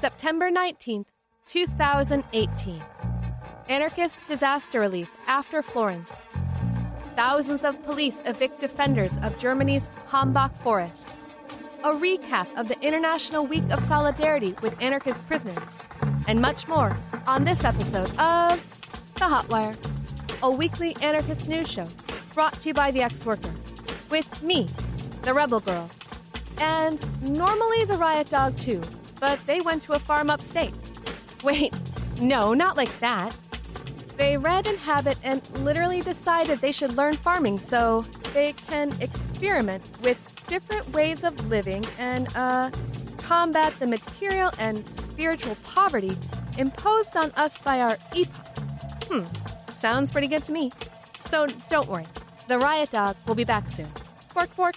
September 0.00 0.48
19th, 0.48 1.06
2018. 1.46 2.80
Anarchist 3.68 4.28
disaster 4.28 4.78
relief 4.78 5.10
after 5.26 5.60
Florence. 5.60 6.22
Thousands 7.16 7.64
of 7.64 7.82
police 7.84 8.22
evict 8.24 8.60
defenders 8.60 9.18
of 9.24 9.36
Germany's 9.38 9.88
Hambach 10.08 10.54
forest. 10.58 11.10
A 11.82 11.90
recap 11.90 12.46
of 12.56 12.68
the 12.68 12.80
International 12.80 13.44
Week 13.44 13.64
of 13.72 13.80
Solidarity 13.80 14.54
with 14.62 14.80
Anarchist 14.80 15.26
Prisoners. 15.26 15.76
And 16.28 16.40
much 16.40 16.68
more 16.68 16.96
on 17.26 17.42
this 17.42 17.64
episode 17.64 18.10
of 18.20 18.64
The 19.14 19.24
Hotwire, 19.24 19.76
a 20.44 20.50
weekly 20.50 20.96
anarchist 21.02 21.48
news 21.48 21.68
show 21.68 21.86
brought 22.34 22.52
to 22.60 22.68
you 22.68 22.74
by 22.74 22.92
the 22.92 23.02
ex 23.02 23.26
worker. 23.26 23.52
With 24.10 24.44
me, 24.44 24.70
the 25.22 25.34
Rebel 25.34 25.58
Girl. 25.58 25.90
And 26.60 27.04
normally 27.28 27.84
the 27.84 27.96
Riot 27.96 28.28
Dog, 28.28 28.56
too, 28.58 28.80
but 29.20 29.44
they 29.46 29.60
went 29.60 29.82
to 29.82 29.92
a 29.92 29.98
farm 29.98 30.30
upstate. 30.30 30.74
Wait, 31.42 31.72
no, 32.20 32.54
not 32.54 32.76
like 32.76 32.98
that. 33.00 33.34
They 34.16 34.36
read 34.36 34.66
Inhabit 34.66 35.16
and 35.22 35.40
literally 35.60 36.00
decided 36.00 36.60
they 36.60 36.72
should 36.72 36.96
learn 36.96 37.14
farming 37.14 37.58
so 37.58 38.02
they 38.34 38.52
can 38.52 38.92
experiment 39.00 39.88
with 40.02 40.18
different 40.48 40.90
ways 40.92 41.22
of 41.22 41.48
living 41.48 41.84
and, 41.98 42.34
uh, 42.36 42.70
combat 43.18 43.78
the 43.78 43.86
material 43.86 44.50
and 44.58 44.88
spiritual 44.90 45.54
poverty 45.62 46.16
imposed 46.56 47.16
on 47.16 47.30
us 47.36 47.58
by 47.58 47.80
our 47.80 47.98
epoch. 48.14 48.58
Hmm, 49.04 49.24
sounds 49.72 50.10
pretty 50.10 50.26
good 50.26 50.42
to 50.44 50.52
me. 50.52 50.72
So 51.26 51.46
don't 51.68 51.88
worry, 51.88 52.06
the 52.48 52.58
Riot 52.58 52.90
Dog 52.90 53.16
will 53.26 53.34
be 53.34 53.44
back 53.44 53.68
soon. 53.68 53.92
Bork, 54.34 54.54
bork. 54.56 54.76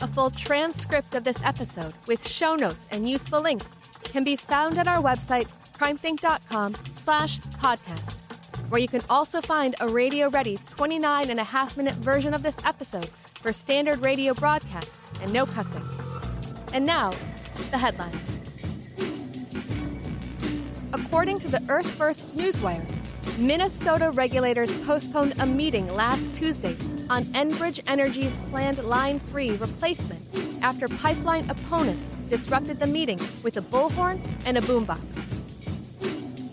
A 0.00 0.06
full 0.06 0.30
transcript 0.30 1.14
of 1.14 1.24
this 1.24 1.40
episode 1.42 1.94
with 2.06 2.26
show 2.26 2.54
notes 2.54 2.88
and 2.90 3.08
useful 3.08 3.40
links 3.40 3.68
can 4.04 4.24
be 4.24 4.36
found 4.36 4.78
at 4.78 4.88
our 4.88 5.02
website, 5.02 5.48
crimethinc.com 5.78 6.74
slash 6.96 7.40
podcast 7.40 8.18
where 8.68 8.80
you 8.80 8.88
can 8.88 9.02
also 9.08 9.40
find 9.40 9.74
a 9.80 9.88
radio 9.88 10.28
ready 10.28 10.58
29 10.76 11.30
and 11.30 11.38
a 11.40 11.44
half 11.44 11.76
minute 11.76 11.94
version 11.96 12.34
of 12.34 12.42
this 12.42 12.56
episode 12.64 13.08
for 13.40 13.52
standard 13.52 14.00
radio 14.00 14.34
broadcasts 14.34 15.00
and 15.22 15.32
no 15.32 15.46
cussing. 15.46 15.86
And 16.72 16.84
now, 16.84 17.12
the 17.70 17.78
headlines. 17.78 18.40
According 20.92 21.38
to 21.40 21.48
the 21.48 21.62
Earth 21.68 21.90
First 21.90 22.36
Newswire, 22.36 22.84
Minnesota 23.38 24.10
regulators 24.12 24.70
postponed 24.86 25.34
a 25.40 25.46
meeting 25.46 25.86
last 25.94 26.34
Tuesday 26.34 26.76
on 27.10 27.24
Enbridge 27.34 27.80
Energy's 27.86 28.38
planned 28.50 28.82
Line 28.84 29.18
3 29.18 29.56
replacement 29.56 30.20
after 30.62 30.88
pipeline 30.88 31.48
opponents 31.50 32.16
disrupted 32.28 32.78
the 32.78 32.86
meeting 32.86 33.18
with 33.42 33.56
a 33.56 33.60
bullhorn 33.60 34.24
and 34.46 34.56
a 34.56 34.60
boombox. 34.62 35.02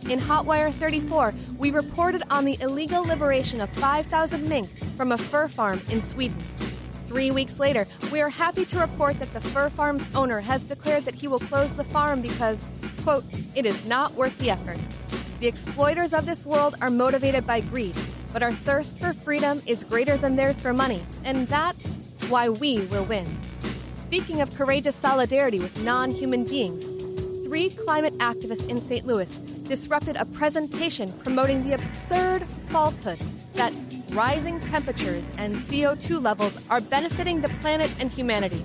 In 0.10 0.20
Hotwire 0.20 0.74
34, 0.74 1.34
we 1.58 1.72
reported 1.72 2.24
on 2.30 2.44
the 2.44 2.60
illegal 2.62 3.04
liberation 3.04 3.62
of 3.62 3.70
5,000 3.70 4.50
mink 4.50 4.68
from 4.98 5.12
a 5.12 5.18
fur 5.18 5.48
farm 5.48 5.80
in 5.92 6.02
Sweden. 6.02 6.38
Three 7.08 7.32
weeks 7.32 7.60
later, 7.60 7.86
we 8.12 8.22
are 8.22 8.30
happy 8.30 8.66
to 8.66 8.80
report 8.80 9.20
that 9.20 9.34
the 9.34 9.42
fur 9.42 9.70
farm's 9.70 10.06
owner 10.16 10.42
has 10.42 10.66
declared 10.66 11.04
that 11.04 11.16
he 11.16 11.28
will 11.28 11.40
close 11.40 11.76
the 11.78 11.84
farm 11.84 12.22
because, 12.22 12.68
quote, 13.04 13.24
it 13.56 13.66
is 13.66 13.86
not 13.86 14.14
worth 14.16 14.38
the 14.40 14.50
effort. 14.50 14.78
The 15.42 15.47
exploiters 15.47 16.14
of 16.14 16.28
this 16.28 16.45
world 16.45 16.75
are 16.81 16.92
motivated 16.92 17.47
by 17.47 17.61
greed, 17.61 17.97
but 18.31 18.44
our 18.44 18.53
thirst 18.53 19.00
for 19.00 19.11
freedom 19.11 19.59
is 19.66 19.84
greater 19.84 20.16
than 20.16 20.36
theirs 20.36 20.61
for 20.61 20.72
money, 20.72 21.02
and 21.25 21.47
that's 21.47 21.97
why 22.30 22.50
we 22.50 22.81
will 22.86 23.06
win. 23.06 23.25
Speaking 23.89 24.42
of 24.42 24.56
courageous 24.56 24.95
solidarity 24.95 25.58
with 25.58 25.84
non 25.84 26.12
human 26.12 26.44
beings, 26.44 26.86
three 27.47 27.72
climate 27.72 28.16
activists 28.19 28.69
in 28.69 28.80
St. 28.80 29.03
Louis 29.03 29.36
disrupted 29.64 30.16
a 30.16 30.25
presentation 30.25 31.12
promoting 31.23 31.64
the 31.64 31.73
absurd 31.73 32.47
falsehood 32.67 33.17
that 33.56 33.73
rising 34.09 34.59
temperatures 34.59 35.28
and 35.40 35.56
CO2 35.56 36.22
levels 36.22 36.69
are 36.69 36.81
benefiting 36.81 37.41
the 37.41 37.50
planet 37.50 37.91
and 38.00 38.12
humanity. 38.12 38.63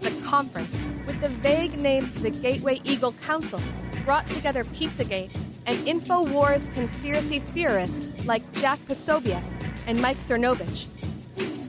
The 0.00 0.10
conference, 0.26 0.76
with 1.06 1.18
the 1.22 1.30
vague 1.30 1.80
name 1.80 2.12
the 2.16 2.28
Gateway 2.28 2.82
Eagle 2.84 3.12
Council, 3.22 3.60
brought 4.04 4.26
together 4.26 4.64
Pizzagate 4.64 5.34
and 5.70 5.78
InfoWars 5.86 6.74
conspiracy 6.74 7.38
theorists 7.38 8.26
like 8.26 8.42
Jack 8.54 8.80
Posobiec 8.80 9.44
and 9.86 10.02
Mike 10.02 10.16
Cernovich. 10.16 10.88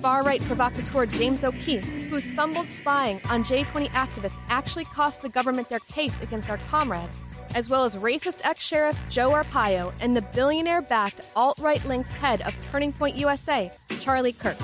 Far 0.01 0.23
right 0.23 0.41
provocateur 0.41 1.05
James 1.05 1.43
O'Keefe, 1.43 1.87
whose 2.09 2.31
fumbled 2.31 2.67
spying 2.67 3.21
on 3.29 3.43
J20 3.43 3.89
activists 3.89 4.39
actually 4.49 4.85
cost 4.85 5.21
the 5.21 5.29
government 5.29 5.69
their 5.69 5.81
case 5.81 6.19
against 6.23 6.49
our 6.49 6.57
comrades, 6.57 7.21
as 7.53 7.69
well 7.69 7.83
as 7.83 7.95
racist 7.95 8.41
ex 8.43 8.59
sheriff 8.59 8.99
Joe 9.07 9.29
Arpaio 9.29 9.93
and 10.01 10.17
the 10.17 10.23
billionaire 10.33 10.81
backed 10.81 11.21
alt 11.35 11.59
right 11.59 11.85
linked 11.85 12.11
head 12.13 12.41
of 12.41 12.57
Turning 12.71 12.93
Point 12.93 13.17
USA, 13.17 13.71
Charlie 13.99 14.33
Kirk. 14.33 14.57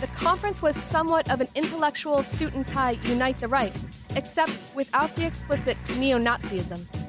The 0.00 0.08
conference 0.16 0.62
was 0.62 0.74
somewhat 0.74 1.30
of 1.30 1.40
an 1.40 1.48
intellectual 1.54 2.24
suit 2.24 2.56
and 2.56 2.66
tie 2.66 2.98
unite 3.02 3.38
the 3.38 3.46
right, 3.46 3.78
except 4.16 4.74
without 4.74 5.14
the 5.14 5.28
explicit 5.28 5.76
neo 5.96 6.18
Nazism. 6.18 6.99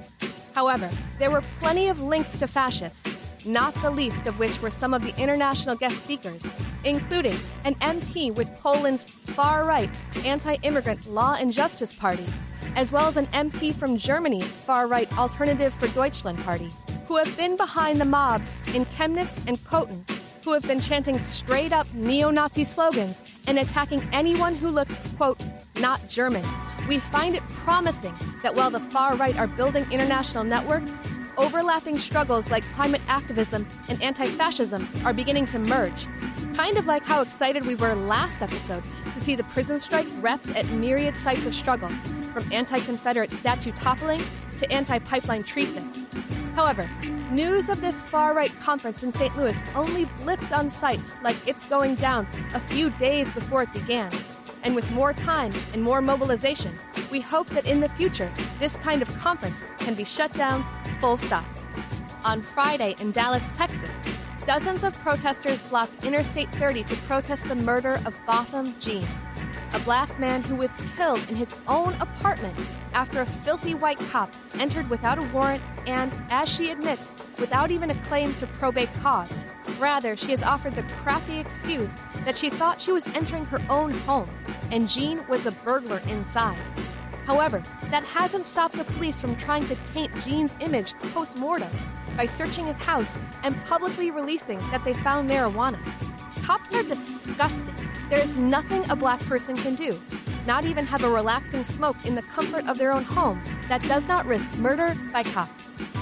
However, 0.54 0.90
there 1.20 1.32
were 1.32 1.42
plenty 1.60 1.88
of 1.88 2.02
links 2.02 2.40
to 2.40 2.48
fascists, 2.48 3.46
not 3.46 3.74
the 3.76 3.90
least 3.90 4.28
of 4.28 4.38
which 4.40 4.62
were 4.62 4.72
some 4.72 4.94
of 4.94 5.02
the 5.02 5.16
international 5.22 5.76
guest 5.76 6.04
speakers, 6.04 6.42
including 6.84 7.36
an 7.66 7.76
MP 7.76 8.34
with 8.34 8.48
Poland's 8.60 9.04
far 9.04 9.66
right 9.66 9.90
anti 10.26 10.56
immigrant 10.64 11.08
Law 11.08 11.36
and 11.40 11.52
Justice 11.52 11.96
Party 11.96 12.26
as 12.76 12.92
well 12.92 13.08
as 13.08 13.18
an 13.18 13.28
MP 13.28 13.74
from 13.74 13.98
Germany's 13.98 14.46
far 14.46 14.88
right 14.88 15.12
Alternative 15.18 15.74
for 15.74 15.88
Deutschland 15.90 16.40
party, 16.40 16.70
who 17.06 17.18
have 17.18 17.36
been 17.38 17.58
behind 17.58 18.00
the 18.00 18.06
mobs 18.06 18.50
in 18.74 18.86
Chemnitz 18.86 19.46
and 19.48 19.58
Köthen, 19.60 20.04
who 20.44 20.54
have 20.54 20.64
been 20.64 20.80
chanting 20.80 21.20
straight 21.20 21.74
up 21.74 21.92
neo 21.94 22.32
Nazi 22.32 22.64
slogans 22.64 23.22
and 23.48 23.60
attacking 23.60 24.02
anyone 24.12 24.56
who 24.56 24.68
looks, 24.68 25.02
quote, 25.18 25.42
not 25.80 26.08
German. 26.08 26.44
We 26.92 27.00
find 27.00 27.36
it 27.36 27.48
promising 27.64 28.14
that 28.44 28.54
while 28.54 28.70
the 28.70 28.82
far 28.82 29.16
right 29.16 29.40
are 29.40 29.48
building 29.48 29.90
international 29.94 30.44
networks, 30.44 31.00
overlapping 31.38 31.98
struggles 31.98 32.52
like 32.52 32.66
climate 32.74 33.00
activism 33.08 33.66
and 33.88 34.02
anti 34.04 34.26
fascism 34.26 34.86
are 35.06 35.14
beginning 35.14 35.46
to 35.46 35.60
merge. 35.60 36.08
Kind 36.54 36.76
of 36.78 36.88
like 36.88 37.06
how 37.06 37.22
excited 37.22 37.66
we 37.66 37.76
were 37.76 37.96
last 37.96 38.42
episode 38.42 38.84
to 39.14 39.22
see 39.22 39.36
the 39.36 39.46
prison 39.56 39.80
strike 39.80 40.06
repped 40.20 40.54
at 40.54 40.70
myriad 40.74 41.16
sites 41.16 41.46
of 41.46 41.56
struggle, 41.56 41.88
from 42.34 42.44
anti 42.52 42.82
Confederate 42.82 43.32
statue 43.32 43.72
toppling 43.72 44.20
to 44.60 44.70
anti 44.70 45.00
pipeline 45.00 45.44
treasons. 45.44 46.06
However, 46.56 46.90
news 47.32 47.70
of 47.70 47.80
this 47.80 48.04
far 48.04 48.34
right 48.34 48.54
conference 48.60 49.02
in 49.02 49.14
St. 49.14 49.38
Louis 49.38 49.64
only 49.78 50.08
blipped 50.26 50.52
on 50.52 50.70
sites 50.70 51.14
like 51.24 51.38
it's 51.48 51.70
going 51.70 51.96
down 51.96 52.28
a 52.54 52.60
few 52.60 52.90
days 52.90 53.34
before 53.34 53.64
it 53.64 53.72
began. 53.72 54.12
And 54.64 54.76
with 54.76 54.92
more 54.94 55.14
time 55.14 55.52
and 55.74 55.82
more 55.82 56.02
mobilization, 56.02 56.72
we 57.12 57.20
hope 57.20 57.48
that 57.48 57.68
in 57.68 57.80
the 57.80 57.90
future, 57.90 58.32
this 58.60 58.76
kind 58.78 59.02
of 59.02 59.18
conference 59.18 59.58
can 59.80 59.96
be 59.96 60.06
shut 60.06 60.32
down 60.34 60.64
full 61.00 61.18
stop. 61.18 61.46
On 62.24 62.42
Friday 62.42 62.96
in 63.00 63.12
Dallas, 63.12 63.56
Texas, 63.58 63.90
dozens 64.46 64.84
of 64.84 64.94
protesters 65.00 65.62
blocked 65.64 66.06
Interstate 66.06 66.52
30 66.54 66.84
to 66.84 66.96
protest 67.08 67.48
the 67.48 67.56
murder 67.56 68.00
of 68.06 68.16
Botham 68.28 68.76
Jean 68.80 69.04
a 69.74 69.80
black 69.80 70.20
man 70.20 70.44
who 70.44 70.56
was 70.56 70.78
killed 70.96 71.24
in 71.30 71.36
his 71.36 71.60
own 71.68 71.94
apartment 72.02 72.58
after 72.94 73.22
a 73.22 73.26
filthy 73.26 73.74
white 73.74 74.00
cop 74.10 74.34
entered 74.60 74.90
without 74.90 75.18
a 75.18 75.22
warrant 75.34 75.62
and, 75.88 76.14
as 76.30 76.50
she 76.50 76.72
admits, 76.72 77.14
without 77.40 77.72
even 77.72 77.90
a 77.90 77.96
claim 78.04 78.34
to 78.36 78.48
probate 78.48 78.94
cause. 78.96 79.44
Rather, 79.80 80.16
she 80.16 80.32
has 80.32 80.44
offered 80.44 80.74
the 80.74 80.84
crappy 81.04 81.40
excuse 81.40 81.92
that 82.26 82.36
she 82.36 82.50
thought 82.50 82.82
she 82.82 82.92
was 82.92 83.08
entering 83.16 83.46
her 83.46 83.62
own 83.70 83.92
home, 83.92 84.30
and 84.72 84.90
Jean 84.90 85.26
was 85.28 85.46
a 85.46 85.52
burglar 85.52 86.00
inside. 86.08 86.60
However, 87.26 87.64
that 87.90 88.04
hasn't 88.04 88.46
stopped 88.46 88.76
the 88.76 88.84
police 88.84 89.20
from 89.20 89.36
trying 89.36 89.66
to 89.68 89.76
taint 89.94 90.14
Jean's 90.22 90.54
image 90.60 90.94
post 91.14 91.38
mortem 91.38 91.72
by 92.18 92.26
searching 92.26 92.66
his 92.66 92.78
house 92.78 93.18
and 93.44 93.56
publicly 93.66 94.12
releasing 94.12 94.58
that 94.70 94.84
they 94.84 94.94
found 94.94 95.30
marijuana. 95.30 95.80
Cops 96.52 96.76
are 96.76 96.84
disgusting 96.84 97.74
there 98.10 98.20
is 98.20 98.36
nothing 98.36 98.84
a 98.90 98.96
black 98.98 99.22
person 99.22 99.56
can 99.56 99.74
do, 99.74 99.98
not 100.46 100.66
even 100.66 100.86
have 100.86 101.02
a 101.02 101.10
relaxing 101.10 101.64
smoke 101.64 101.96
in 102.06 102.14
the 102.14 102.22
comfort 102.24 102.68
of 102.68 102.78
their 102.78 102.92
own 102.92 103.06
home, 103.06 103.42
that 103.70 103.82
does 103.84 104.06
not 104.06 104.26
risk 104.26 104.58
murder 104.58 104.94
by 105.14 105.24
cop. 105.24 105.48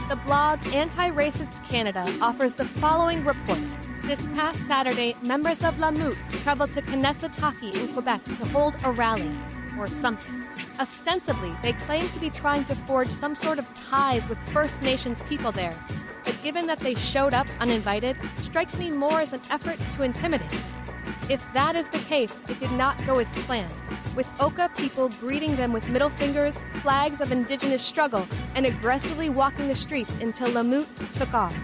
The 0.10 0.16
blog 0.26 0.58
Anti 0.74 1.12
Racist 1.12 1.54
Canada 1.70 2.04
offers 2.20 2.56
the 2.56 2.66
following 2.66 3.24
report. 3.24 3.60
This 4.02 4.26
past 4.34 4.66
Saturday, 4.66 5.16
members 5.24 5.64
of 5.64 5.78
La 5.78 5.92
Meute 5.92 6.18
traveled 6.42 6.72
to 6.72 6.82
Kanesatake 6.82 7.80
in 7.80 7.94
Quebec 7.94 8.24
to 8.24 8.46
hold 8.46 8.76
a 8.84 8.92
rally, 8.92 9.30
or 9.78 9.86
something. 9.86 10.49
Ostensibly, 10.80 11.54
they 11.62 11.74
claim 11.74 12.08
to 12.08 12.20
be 12.20 12.30
trying 12.30 12.64
to 12.66 12.74
forge 12.74 13.10
some 13.10 13.36
sort 13.36 13.60
of 13.60 13.68
ties 13.90 14.30
with 14.30 14.38
First 14.54 14.82
Nations 14.82 15.22
people 15.24 15.52
there. 15.52 15.76
But 16.24 16.40
given 16.42 16.68
that 16.68 16.80
they 16.80 16.96
showed 16.96 17.34
up 17.34 17.48
uninvited, 17.60 18.16
strikes 18.38 18.80
me 18.80 18.90
more 18.90 19.20
as 19.20 19.34
an 19.34 19.42
effort 19.52 19.78
to 19.96 20.04
intimidate. 20.04 20.54
If 21.30 21.46
that 21.54 21.76
is 21.76 21.90
the 21.90 22.00
case, 22.00 22.40
it 22.48 22.62
did 22.62 22.72
not 22.72 22.98
go 23.06 23.20
as 23.20 23.34
planned, 23.44 23.74
with 24.16 24.32
Oka 24.40 24.72
people 24.78 25.10
greeting 25.20 25.54
them 25.58 25.74
with 25.74 25.90
middle 25.90 26.10
fingers, 26.10 26.64
flags 26.82 27.20
of 27.20 27.34
indigenous 27.34 27.84
struggle, 27.84 28.26
and 28.56 28.66
aggressively 28.66 29.30
walking 29.30 29.68
the 29.68 29.76
streets 29.76 30.16
until 30.22 30.50
La 30.52 30.64
Meute 30.64 30.88
took 31.12 31.34
off. 31.34 31.56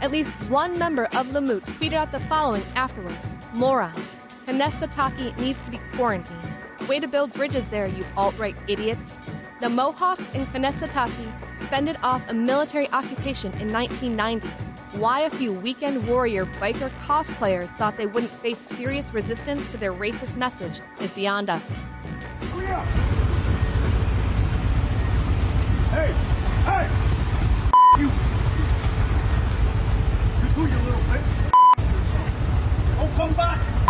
At 0.00 0.12
least 0.12 0.30
one 0.48 0.78
member 0.78 1.08
of 1.16 1.32
La 1.32 1.40
Meute 1.40 1.64
tweeted 1.64 1.94
out 1.94 2.12
the 2.12 2.20
following 2.20 2.62
afterward 2.76 3.16
Morons. 3.54 4.21
Kanesatake 4.46 5.38
needs 5.38 5.62
to 5.62 5.70
be 5.70 5.78
quarantined. 5.94 6.42
Way 6.88 6.98
to 6.98 7.06
build 7.06 7.32
bridges 7.32 7.68
there, 7.68 7.86
you 7.86 8.04
alt 8.16 8.36
right 8.38 8.56
idiots. 8.66 9.16
The 9.60 9.68
Mohawks 9.68 10.30
in 10.30 10.46
Kanesatake 10.46 11.32
fended 11.68 11.96
off 12.02 12.28
a 12.28 12.34
military 12.34 12.88
occupation 12.90 13.52
in 13.60 13.72
1990. 13.72 14.48
Why 14.98 15.20
a 15.20 15.30
few 15.30 15.52
weekend 15.52 16.06
warrior 16.08 16.44
biker 16.46 16.90
cosplayers 17.00 17.68
thought 17.68 17.96
they 17.96 18.06
wouldn't 18.06 18.34
face 18.34 18.58
serious 18.58 19.14
resistance 19.14 19.70
to 19.70 19.76
their 19.76 19.92
racist 19.92 20.36
message 20.36 20.80
is 21.00 21.12
beyond 21.12 21.48
us. 21.48 21.66
Hey! 25.92 26.12
Hey! 26.64 26.88
You! 27.98 28.10
You 30.40 30.48
do, 30.54 30.60
you 30.62 30.78
little 30.84 31.00
bitch! 31.02 31.26
Don't 32.96 33.14
come 33.14 33.32
back! 33.34 33.81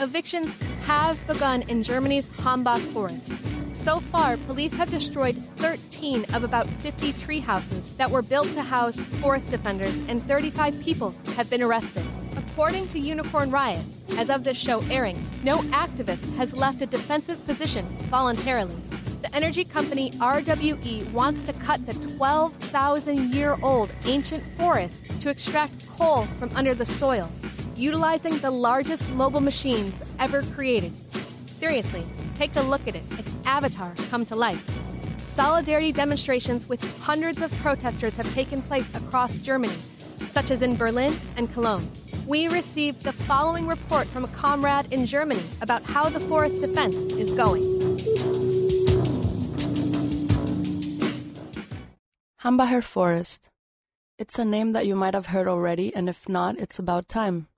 Evictions 0.00 0.54
have 0.84 1.24
begun 1.26 1.62
in 1.62 1.82
Germany's 1.82 2.28
Hambach 2.28 2.80
forest. 2.92 3.32
So 3.74 4.00
far, 4.00 4.36
police 4.36 4.74
have 4.74 4.90
destroyed 4.90 5.36
13 5.36 6.26
of 6.34 6.44
about 6.44 6.66
50 6.66 7.14
tree 7.14 7.40
houses 7.40 7.96
that 7.96 8.10
were 8.10 8.20
built 8.20 8.48
to 8.48 8.62
house 8.62 9.00
forest 9.20 9.50
defenders, 9.50 9.96
and 10.08 10.20
35 10.20 10.82
people 10.82 11.14
have 11.36 11.48
been 11.48 11.62
arrested. 11.62 12.04
According 12.36 12.88
to 12.88 12.98
Unicorn 12.98 13.50
Riot, 13.50 13.84
as 14.18 14.28
of 14.28 14.44
this 14.44 14.58
show 14.58 14.82
airing, 14.90 15.16
no 15.42 15.58
activist 15.70 16.34
has 16.36 16.52
left 16.52 16.82
a 16.82 16.86
defensive 16.86 17.44
position 17.46 17.84
voluntarily. 18.10 18.76
The 19.26 19.34
energy 19.34 19.64
company 19.64 20.12
RWE 20.12 21.10
wants 21.10 21.42
to 21.42 21.52
cut 21.52 21.84
the 21.84 21.94
12,000 22.16 23.34
year 23.34 23.56
old 23.60 23.92
ancient 24.04 24.40
forest 24.56 25.20
to 25.20 25.30
extract 25.30 25.88
coal 25.88 26.22
from 26.38 26.48
under 26.54 26.74
the 26.74 26.86
soil, 26.86 27.28
utilizing 27.74 28.38
the 28.38 28.52
largest 28.52 29.12
mobile 29.14 29.40
machines 29.40 30.00
ever 30.20 30.42
created. 30.42 30.92
Seriously, 31.48 32.04
take 32.36 32.54
a 32.54 32.60
look 32.60 32.86
at 32.86 32.94
it. 32.94 33.02
It's 33.18 33.34
Avatar 33.44 33.94
come 34.10 34.24
to 34.26 34.36
life. 34.36 34.64
Solidarity 35.26 35.90
demonstrations 35.90 36.68
with 36.68 36.80
hundreds 37.00 37.42
of 37.42 37.50
protesters 37.58 38.16
have 38.16 38.32
taken 38.32 38.62
place 38.62 38.88
across 38.94 39.38
Germany, 39.38 39.74
such 40.30 40.52
as 40.52 40.62
in 40.62 40.76
Berlin 40.76 41.12
and 41.36 41.52
Cologne. 41.52 41.88
We 42.28 42.46
received 42.46 43.02
the 43.02 43.12
following 43.12 43.66
report 43.66 44.06
from 44.06 44.22
a 44.22 44.28
comrade 44.28 44.92
in 44.92 45.04
Germany 45.04 45.42
about 45.62 45.82
how 45.82 46.08
the 46.08 46.20
forest 46.20 46.60
defense 46.60 46.94
is 46.94 47.32
going. 47.32 47.85
Hambacher 52.46 52.80
Forest. 52.80 53.50
It's 54.20 54.38
a 54.38 54.44
name 54.44 54.70
that 54.70 54.86
you 54.86 54.94
might 54.94 55.14
have 55.14 55.26
heard 55.26 55.48
already, 55.48 55.92
and 55.92 56.08
if 56.08 56.28
not, 56.28 56.56
it's 56.60 56.78
about 56.78 57.08
time. 57.08 57.48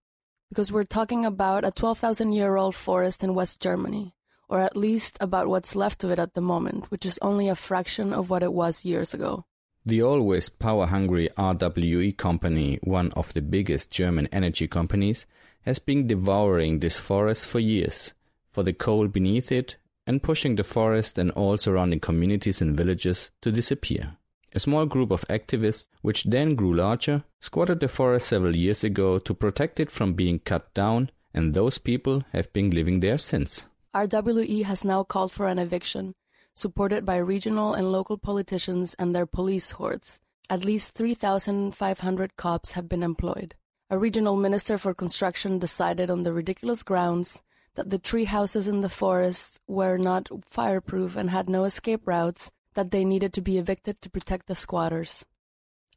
Because 0.48 0.72
we're 0.72 0.84
talking 0.84 1.26
about 1.26 1.66
a 1.66 1.70
12,000 1.70 2.32
year 2.32 2.56
old 2.56 2.74
forest 2.74 3.22
in 3.22 3.34
West 3.34 3.60
Germany, 3.60 4.14
or 4.48 4.60
at 4.60 4.78
least 4.78 5.18
about 5.20 5.46
what's 5.46 5.76
left 5.76 6.04
of 6.04 6.10
it 6.10 6.18
at 6.18 6.32
the 6.32 6.40
moment, 6.40 6.90
which 6.90 7.04
is 7.04 7.18
only 7.20 7.50
a 7.50 7.54
fraction 7.54 8.14
of 8.14 8.30
what 8.30 8.42
it 8.42 8.54
was 8.54 8.86
years 8.86 9.12
ago. 9.12 9.44
The 9.84 10.00
always 10.00 10.48
power 10.48 10.86
hungry 10.86 11.28
RWE 11.36 12.16
company, 12.16 12.78
one 12.82 13.12
of 13.12 13.34
the 13.34 13.42
biggest 13.42 13.90
German 13.90 14.26
energy 14.32 14.66
companies, 14.66 15.26
has 15.66 15.78
been 15.78 16.06
devouring 16.06 16.78
this 16.78 16.98
forest 16.98 17.46
for 17.46 17.58
years, 17.58 18.14
for 18.52 18.62
the 18.62 18.72
coal 18.72 19.06
beneath 19.08 19.52
it, 19.52 19.76
and 20.06 20.22
pushing 20.22 20.56
the 20.56 20.64
forest 20.64 21.18
and 21.18 21.30
all 21.32 21.58
surrounding 21.58 22.00
communities 22.00 22.62
and 22.62 22.74
villages 22.74 23.32
to 23.42 23.52
disappear. 23.52 24.16
A 24.54 24.60
small 24.60 24.86
group 24.86 25.10
of 25.10 25.26
activists, 25.28 25.88
which 26.02 26.24
then 26.24 26.54
grew 26.54 26.72
larger, 26.72 27.24
squatted 27.40 27.80
the 27.80 27.88
forest 27.88 28.28
several 28.28 28.56
years 28.56 28.82
ago 28.82 29.18
to 29.18 29.34
protect 29.34 29.78
it 29.78 29.90
from 29.90 30.14
being 30.14 30.38
cut 30.38 30.72
down, 30.74 31.10
and 31.34 31.52
those 31.52 31.78
people 31.78 32.24
have 32.32 32.52
been 32.52 32.70
living 32.70 33.00
there 33.00 33.18
since. 33.18 33.66
RWE 33.94 34.64
has 34.64 34.84
now 34.84 35.02
called 35.04 35.32
for 35.32 35.48
an 35.48 35.58
eviction, 35.58 36.14
supported 36.54 37.04
by 37.04 37.16
regional 37.18 37.74
and 37.74 37.92
local 37.92 38.16
politicians 38.16 38.94
and 38.98 39.14
their 39.14 39.26
police 39.26 39.72
hordes. 39.72 40.20
At 40.50 40.64
least 40.64 40.92
3,500 40.92 42.36
cops 42.36 42.72
have 42.72 42.88
been 42.88 43.02
employed. 43.02 43.54
A 43.90 43.98
regional 43.98 44.36
minister 44.36 44.78
for 44.78 44.94
construction 44.94 45.58
decided 45.58 46.10
on 46.10 46.22
the 46.22 46.32
ridiculous 46.32 46.82
grounds 46.82 47.42
that 47.74 47.90
the 47.90 47.98
tree 47.98 48.24
houses 48.24 48.66
in 48.66 48.80
the 48.80 48.88
forests 48.88 49.60
were 49.66 49.98
not 49.98 50.28
fireproof 50.44 51.16
and 51.16 51.30
had 51.30 51.48
no 51.48 51.64
escape 51.64 52.06
routes 52.06 52.50
that 52.78 52.92
they 52.92 53.04
needed 53.04 53.32
to 53.32 53.40
be 53.40 53.58
evicted 53.58 54.00
to 54.00 54.08
protect 54.08 54.46
the 54.46 54.54
squatters. 54.54 55.26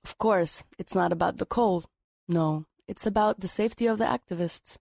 Of 0.04 0.18
course, 0.18 0.64
it's 0.80 0.96
not 0.96 1.12
about 1.12 1.38
the 1.38 1.46
coal. 1.46 1.84
No, 2.28 2.66
it's 2.88 3.06
about 3.06 3.40
the 3.40 3.48
safety 3.48 3.86
of 3.86 4.00
the 4.00 4.06
activists. 4.06 4.80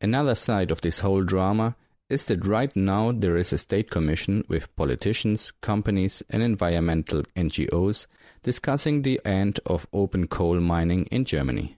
Another 0.00 0.34
side 0.34 0.70
of 0.70 0.80
this 0.80 1.00
whole 1.00 1.24
drama 1.24 1.76
is 2.08 2.24
that 2.24 2.46
right 2.46 2.74
now 2.74 3.12
there 3.12 3.36
is 3.36 3.52
a 3.52 3.58
state 3.58 3.90
commission 3.90 4.44
with 4.48 4.74
politicians, 4.76 5.52
companies, 5.60 6.22
and 6.30 6.42
environmental 6.42 7.22
NGOs 7.36 8.06
discussing 8.42 9.02
the 9.02 9.20
end 9.22 9.60
of 9.66 9.86
open 9.92 10.28
coal 10.28 10.58
mining 10.58 11.04
in 11.10 11.26
Germany. 11.26 11.76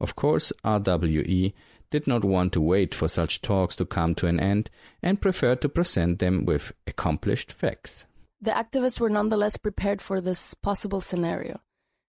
Of 0.00 0.14
course, 0.14 0.52
RWE 0.64 1.52
did 1.90 2.06
not 2.06 2.24
want 2.24 2.52
to 2.52 2.60
wait 2.60 2.94
for 2.94 3.08
such 3.08 3.42
talks 3.42 3.74
to 3.76 3.84
come 3.84 4.14
to 4.14 4.28
an 4.28 4.38
end 4.38 4.70
and 5.02 5.20
preferred 5.20 5.60
to 5.62 5.68
present 5.68 6.20
them 6.20 6.44
with 6.44 6.72
accomplished 6.86 7.50
facts. 7.50 8.06
The 8.44 8.50
activists 8.50 8.98
were 8.98 9.08
nonetheless 9.08 9.56
prepared 9.56 10.02
for 10.02 10.20
this 10.20 10.54
possible 10.54 11.00
scenario. 11.00 11.60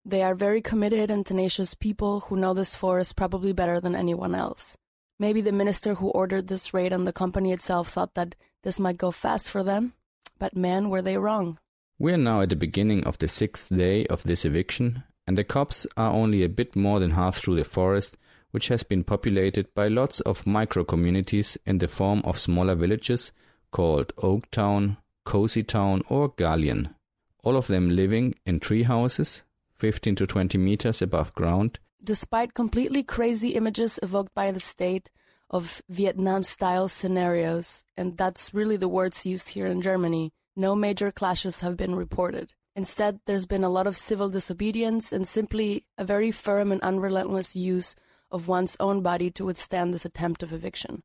They 0.05 0.21
are 0.21 0.35
very 0.35 0.61
committed 0.61 1.09
and 1.09 1.25
tenacious 1.25 1.73
people 1.73 2.19
who 2.19 2.37
know 2.37 2.53
this 2.53 2.75
forest 2.75 3.15
probably 3.15 3.51
better 3.51 3.79
than 3.79 3.95
anyone 3.95 4.35
else. 4.35 4.77
Maybe 5.17 5.41
the 5.41 5.51
minister 5.51 5.95
who 5.95 6.09
ordered 6.09 6.47
this 6.47 6.71
raid 6.71 6.93
on 6.93 7.05
the 7.05 7.11
company 7.11 7.51
itself 7.51 7.91
thought 7.91 8.13
that 8.13 8.35
this 8.61 8.79
might 8.79 8.99
go 8.99 9.09
fast 9.09 9.49
for 9.49 9.63
them, 9.63 9.93
but 10.37 10.55
man, 10.55 10.89
were 10.89 11.01
they 11.01 11.17
wrong. 11.17 11.57
We 11.97 12.13
are 12.13 12.17
now 12.17 12.41
at 12.41 12.49
the 12.49 12.55
beginning 12.55 13.07
of 13.07 13.17
the 13.17 13.27
sixth 13.27 13.75
day 13.75 14.05
of 14.05 14.21
this 14.21 14.45
eviction, 14.45 15.03
and 15.25 15.35
the 15.35 15.43
cops 15.43 15.87
are 15.97 16.13
only 16.13 16.43
a 16.43 16.49
bit 16.49 16.75
more 16.75 16.99
than 16.99 17.11
half 17.11 17.37
through 17.37 17.55
the 17.55 17.63
forest, 17.63 18.17
which 18.51 18.67
has 18.67 18.83
been 18.83 19.03
populated 19.03 19.73
by 19.73 19.87
lots 19.87 20.19
of 20.21 20.45
micro 20.45 20.83
communities 20.83 21.57
in 21.65 21.79
the 21.79 21.87
form 21.87 22.21
of 22.23 22.37
smaller 22.37 22.75
villages 22.75 23.31
called 23.71 24.15
Oaktown, 24.17 24.97
Cozy 25.29 25.61
Town, 25.61 26.01
or 26.09 26.31
Galien. 26.31 26.95
All 27.43 27.55
of 27.55 27.67
them 27.67 27.91
living 27.91 28.33
in 28.47 28.59
tree 28.59 28.81
houses, 28.81 29.43
15 29.75 30.15
to 30.15 30.25
20 30.25 30.57
meters 30.57 31.03
above 31.03 31.35
ground. 31.35 31.77
Despite 32.03 32.55
completely 32.55 33.03
crazy 33.03 33.49
images 33.49 33.99
evoked 34.01 34.33
by 34.33 34.51
the 34.51 34.59
state 34.59 35.11
of 35.51 35.83
Vietnam 35.87 36.41
style 36.41 36.89
scenarios, 36.89 37.83
and 37.95 38.17
that's 38.17 38.55
really 38.55 38.75
the 38.75 38.87
words 38.87 39.23
used 39.23 39.49
here 39.49 39.67
in 39.67 39.83
Germany, 39.83 40.33
no 40.55 40.75
major 40.75 41.11
clashes 41.11 41.59
have 41.59 41.77
been 41.77 41.93
reported. 41.93 42.53
Instead, 42.75 43.19
there's 43.27 43.45
been 43.45 43.63
a 43.63 43.69
lot 43.69 43.85
of 43.85 43.95
civil 43.95 44.29
disobedience 44.31 45.13
and 45.13 45.27
simply 45.27 45.85
a 45.95 46.03
very 46.03 46.31
firm 46.31 46.71
and 46.71 46.81
unrelentless 46.81 47.55
use 47.55 47.93
of 48.31 48.47
one's 48.47 48.75
own 48.79 49.03
body 49.03 49.29
to 49.29 49.45
withstand 49.45 49.93
this 49.93 50.05
attempt 50.05 50.41
of 50.41 50.51
eviction. 50.51 51.03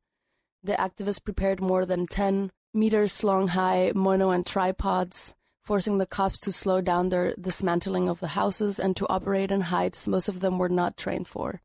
The 0.63 0.73
activists 0.73 1.23
prepared 1.23 1.61
more 1.61 1.85
than 1.85 2.07
10 2.07 2.51
meters 2.75 3.23
long 3.23 3.47
high 3.47 3.91
mono 3.95 4.29
and 4.29 4.45
tripods, 4.45 5.33
forcing 5.63 5.97
the 5.97 6.05
cops 6.05 6.39
to 6.41 6.51
slow 6.51 6.81
down 6.81 7.09
their 7.09 7.33
dismantling 7.39 8.07
of 8.07 8.19
the 8.19 8.27
houses 8.27 8.79
and 8.79 8.95
to 8.97 9.07
operate 9.07 9.51
in 9.51 9.61
heights 9.61 10.07
most 10.07 10.29
of 10.29 10.41
them 10.41 10.59
were 10.59 10.69
not 10.69 10.97
trained 10.97 11.27
for. 11.27 11.61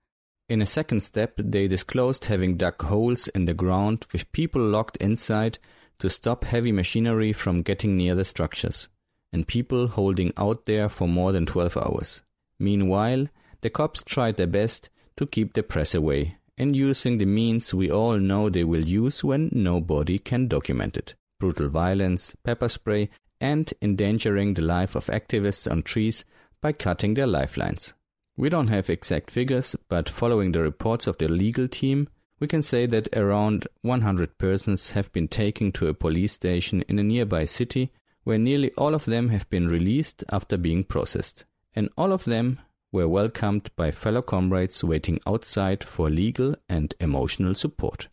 In 0.48 0.62
a 0.62 0.66
second 0.66 1.00
step, 1.00 1.34
they 1.36 1.68
disclosed 1.68 2.24
having 2.24 2.56
dug 2.56 2.82
holes 2.82 3.28
in 3.28 3.44
the 3.44 3.54
ground 3.54 4.06
with 4.12 4.32
people 4.32 4.62
locked 4.62 4.96
inside 4.96 5.58
to 6.00 6.10
stop 6.10 6.44
heavy 6.44 6.72
machinery 6.72 7.32
from 7.32 7.62
getting 7.62 7.96
near 7.96 8.14
the 8.14 8.24
structures, 8.24 8.88
and 9.32 9.46
people 9.46 9.86
holding 9.86 10.32
out 10.36 10.66
there 10.66 10.88
for 10.88 11.06
more 11.06 11.30
than 11.30 11.46
12 11.46 11.76
hours. 11.76 12.22
Meanwhile, 12.58 13.28
the 13.60 13.70
cops 13.70 14.02
tried 14.02 14.38
their 14.38 14.46
best 14.46 14.90
to 15.16 15.26
keep 15.26 15.52
the 15.52 15.62
press 15.62 15.94
away, 15.94 16.38
and 16.60 16.76
using 16.76 17.16
the 17.16 17.24
means 17.24 17.72
we 17.72 17.90
all 17.90 18.18
know 18.18 18.50
they 18.50 18.64
will 18.64 18.84
use 18.84 19.24
when 19.24 19.48
nobody 19.50 20.18
can 20.18 20.46
document 20.46 20.94
it 20.94 21.14
brutal 21.38 21.70
violence, 21.70 22.36
pepper 22.44 22.68
spray, 22.68 23.08
and 23.40 23.72
endangering 23.80 24.52
the 24.52 24.60
life 24.60 24.94
of 24.94 25.06
activists 25.06 25.70
on 25.70 25.82
trees 25.82 26.22
by 26.60 26.70
cutting 26.70 27.14
their 27.14 27.26
lifelines. 27.26 27.94
We 28.36 28.50
don't 28.50 28.68
have 28.68 28.90
exact 28.90 29.30
figures, 29.30 29.74
but 29.88 30.10
following 30.10 30.52
the 30.52 30.60
reports 30.60 31.06
of 31.06 31.16
the 31.16 31.28
legal 31.28 31.66
team, 31.66 32.08
we 32.38 32.46
can 32.46 32.62
say 32.62 32.84
that 32.84 33.08
around 33.16 33.66
100 33.80 34.36
persons 34.36 34.90
have 34.90 35.10
been 35.12 35.28
taken 35.28 35.72
to 35.72 35.86
a 35.86 35.94
police 35.94 36.34
station 36.34 36.82
in 36.82 36.98
a 36.98 37.02
nearby 37.02 37.46
city 37.46 37.90
where 38.24 38.38
nearly 38.38 38.70
all 38.72 38.94
of 38.94 39.06
them 39.06 39.30
have 39.30 39.48
been 39.48 39.66
released 39.66 40.22
after 40.28 40.58
being 40.58 40.84
processed. 40.84 41.46
And 41.74 41.88
all 41.96 42.12
of 42.12 42.24
them 42.24 42.58
were 42.92 43.08
welcomed 43.08 43.70
by 43.76 43.90
fellow 43.90 44.22
comrades 44.22 44.82
waiting 44.82 45.18
outside 45.26 45.84
for 45.84 46.10
legal 46.10 46.56
and 46.68 46.94
emotional 47.00 47.54
support. 47.54 48.08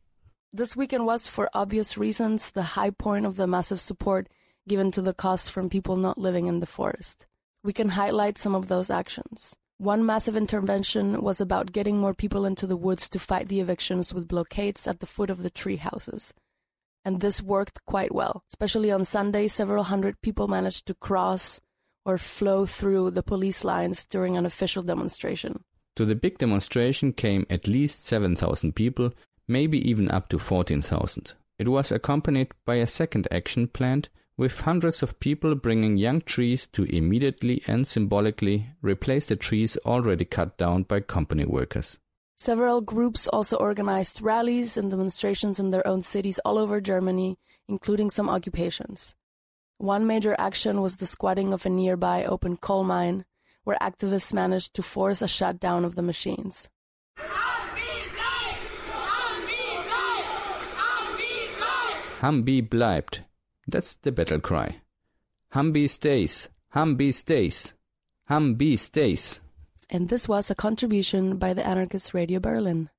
This 0.54 0.76
weekend 0.76 1.06
was, 1.06 1.28
for 1.28 1.50
obvious 1.54 1.98
reasons, 1.98 2.52
the 2.52 2.64
high 2.64 2.92
point 2.92 3.26
of 3.26 3.36
the 3.36 3.48
massive 3.48 3.82
support 3.82 4.28
given 4.68 4.92
to 4.92 5.02
the 5.02 5.14
cause 5.14 5.50
from 5.50 5.70
people 5.70 5.96
not 5.96 6.18
living 6.18 6.48
in 6.48 6.60
the 6.60 6.66
forest. 6.66 7.26
We 7.64 7.74
can 7.74 7.90
highlight 7.90 8.38
some 8.38 8.56
of 8.56 8.68
those 8.68 8.90
actions. 8.90 9.56
One 9.78 10.06
massive 10.06 10.36
intervention 10.36 11.22
was 11.22 11.40
about 11.40 11.72
getting 11.72 12.00
more 12.00 12.14
people 12.14 12.46
into 12.46 12.66
the 12.66 12.78
woods 12.78 13.08
to 13.10 13.20
fight 13.20 13.48
the 13.48 13.60
evictions 13.60 14.14
with 14.14 14.28
blockades 14.28 14.88
at 14.88 15.00
the 15.00 15.06
foot 15.06 15.30
of 15.30 15.44
the 15.44 15.50
tree 15.50 15.76
houses. 15.76 16.34
And 17.06 17.22
this 17.22 17.42
worked 17.42 17.86
quite 17.86 18.14
well. 18.14 18.44
Especially 18.50 18.92
on 18.92 19.06
Sunday, 19.06 19.48
several 19.48 19.84
hundred 19.84 20.20
people 20.22 20.48
managed 20.48 20.88
to 20.88 20.96
cross 20.96 21.60
or 22.08 22.18
flow 22.18 22.66
through 22.66 23.12
the 23.12 23.22
police 23.22 23.66
lines 23.66 24.06
during 24.06 24.38
an 24.38 24.46
official 24.46 24.82
demonstration. 24.82 25.64
To 25.98 26.06
the 26.06 26.16
big 26.16 26.38
demonstration 26.38 27.12
came 27.12 27.46
at 27.50 27.68
least 27.68 28.08
7,000 28.08 28.74
people, 28.74 29.12
maybe 29.46 29.78
even 29.88 30.10
up 30.10 30.30
to 30.30 30.40
14,000. 30.40 31.34
It 31.60 31.68
was 31.68 31.92
accompanied 31.92 32.48
by 32.66 32.76
a 32.76 32.88
second 32.88 33.28
action 33.30 33.68
planned 33.68 34.08
with 34.38 34.62
hundreds 34.62 35.04
of 35.04 35.20
people 35.20 35.56
bringing 35.56 35.98
young 35.98 36.22
trees 36.22 36.66
to 36.68 36.84
immediately 36.96 37.62
and 37.68 37.86
symbolically 37.86 38.70
replace 38.82 39.26
the 39.26 39.36
trees 39.36 39.76
already 39.86 40.24
cut 40.24 40.58
down 40.58 40.84
by 40.84 41.02
company 41.02 41.44
workers. 41.44 41.98
Several 42.38 42.80
groups 42.80 43.28
also 43.28 43.58
organized 43.58 44.22
rallies 44.22 44.78
and 44.78 44.92
demonstrations 44.92 45.60
in 45.60 45.72
their 45.72 45.86
own 45.86 46.04
cities 46.04 46.40
all 46.46 46.58
over 46.58 46.80
Germany, 46.80 47.38
including 47.68 48.12
some 48.12 48.30
occupations. 48.30 49.16
One 49.80 50.08
major 50.08 50.36
action 50.40 50.82
was 50.82 50.96
the 50.96 51.06
squatting 51.06 51.54
of 51.54 51.66
a 51.66 51.70
nearby 51.70 52.26
open 52.26 52.58
coal 52.58 52.84
mine, 52.84 53.26
where 53.64 53.78
activists 53.80 54.34
managed 54.34 54.74
to 54.74 54.82
force 54.82 55.22
a 55.22 55.28
shutdown 55.28 55.86
of 55.86 55.96
the 55.96 56.02
machines. 56.02 56.68
Hambi 62.22 62.68
bleibt, 62.68 63.20
that's 63.68 63.94
the 63.96 64.12
battle 64.12 64.40
cry. 64.40 64.82
Hambi 65.54 65.88
stays. 65.88 66.50
Hambi 66.74 67.14
stays. 67.14 67.74
Hambi 68.30 68.80
stays. 68.80 69.40
And 69.90 70.10
this 70.10 70.28
was 70.28 70.50
a 70.50 70.56
contribution 70.56 71.38
by 71.38 71.54
the 71.54 71.66
Anarchist 71.66 72.16
Radio 72.16 72.40
Berlin. 72.40 72.90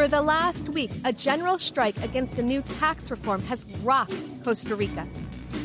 For 0.00 0.08
the 0.08 0.22
last 0.22 0.70
week, 0.70 0.90
a 1.04 1.12
general 1.12 1.58
strike 1.58 2.02
against 2.02 2.38
a 2.38 2.42
new 2.42 2.62
tax 2.62 3.10
reform 3.10 3.42
has 3.42 3.66
rocked 3.82 4.14
Costa 4.42 4.74
Rica. 4.74 5.06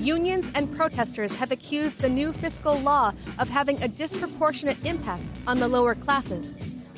Unions 0.01 0.45
and 0.55 0.75
protesters 0.75 1.33
have 1.37 1.53
accused 1.53 1.99
the 1.99 2.09
new 2.09 2.33
fiscal 2.33 2.77
law 2.79 3.13
of 3.39 3.47
having 3.47 3.81
a 3.81 3.87
disproportionate 3.87 4.85
impact 4.85 5.23
on 5.47 5.59
the 5.59 5.69
lower 5.69 5.95
classes. 5.95 6.51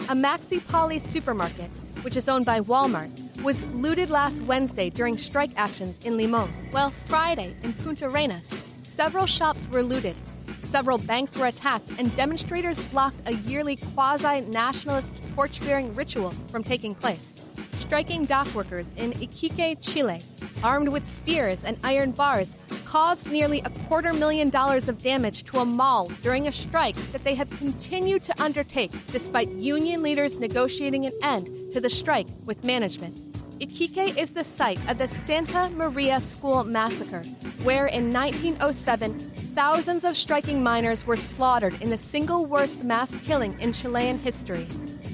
A 0.10 0.15
Maxi 0.15 0.60
Palí 0.62 1.00
supermarket, 1.00 1.70
which 2.01 2.17
is 2.17 2.27
owned 2.27 2.48
by 2.48 2.60
Walmart, 2.62 3.12
was 3.44 3.63
looted 3.75 4.10
last 4.10 4.41
Wednesday 4.41 4.89
during 4.89 5.15
strike 5.15 5.51
actions 5.58 6.00
in 6.03 6.17
Limon. 6.17 6.51
Well, 6.72 6.89
Friday 6.89 7.56
in 7.62 7.74
Punta 7.74 8.08
Arenas, 8.08 8.48
several 8.82 9.27
shops 9.27 9.67
were 9.72 9.84
looted, 9.84 10.15
several 10.67 10.97
banks 10.97 11.38
were 11.38 11.45
attacked, 11.45 11.89
and 11.97 12.13
demonstrators 12.17 12.86
blocked 12.89 13.17
a 13.25 13.33
yearly 13.33 13.77
quasi 13.77 14.41
nationalist 14.41 15.15
torch 15.33 15.62
bearing 15.62 15.93
ritual 15.93 16.31
from 16.51 16.63
taking 16.63 16.93
place. 16.93 17.45
Striking 17.71 18.25
dock 18.25 18.53
workers 18.53 18.91
in 18.97 19.13
Iquique, 19.13 19.77
Chile, 19.81 20.21
armed 20.63 20.89
with 20.89 21.05
spears 21.05 21.63
and 21.63 21.77
iron 21.83 22.12
bars, 22.12 22.59
caused 22.83 23.31
nearly 23.31 23.62
a 23.62 23.69
quarter 23.88 24.13
million 24.13 24.50
dollars 24.50 24.89
of 24.89 25.01
damage 25.01 25.43
to 25.43 25.59
a 25.59 25.65
mall 25.65 26.12
during 26.21 26.47
a 26.47 26.51
strike 26.51 26.95
that 27.12 27.24
they 27.24 27.36
have 27.36 27.50
continued 27.57 28.24
to 28.24 28.41
undertake 28.41 28.91
despite 29.07 29.50
union 29.51 30.01
leaders 30.01 30.38
negotiating 30.38 31.05
an 31.05 31.13
end 31.24 31.50
to 31.71 31.79
the 31.79 31.89
strike 31.89 32.27
with 32.45 32.63
management. 32.63 33.26
Iquique 33.59 34.15
is 34.15 34.29
the 34.29 34.43
site 34.43 34.79
of 34.87 34.99
the 34.99 35.07
Santa 35.07 35.71
Maria 35.71 36.19
School 36.19 36.63
massacre, 36.63 37.23
where 37.63 37.87
in 37.87 38.13
1907, 38.13 39.19
thousands 39.55 40.03
of 40.03 40.15
striking 40.15 40.61
miners 40.61 41.07
were 41.07 41.17
slaughtered 41.17 41.81
in 41.81 41.89
the 41.89 41.97
single 41.97 42.45
worst 42.45 42.83
mass 42.83 43.17
killing 43.25 43.59
in 43.59 43.73
Chilean 43.73 44.19
history. 44.19 44.65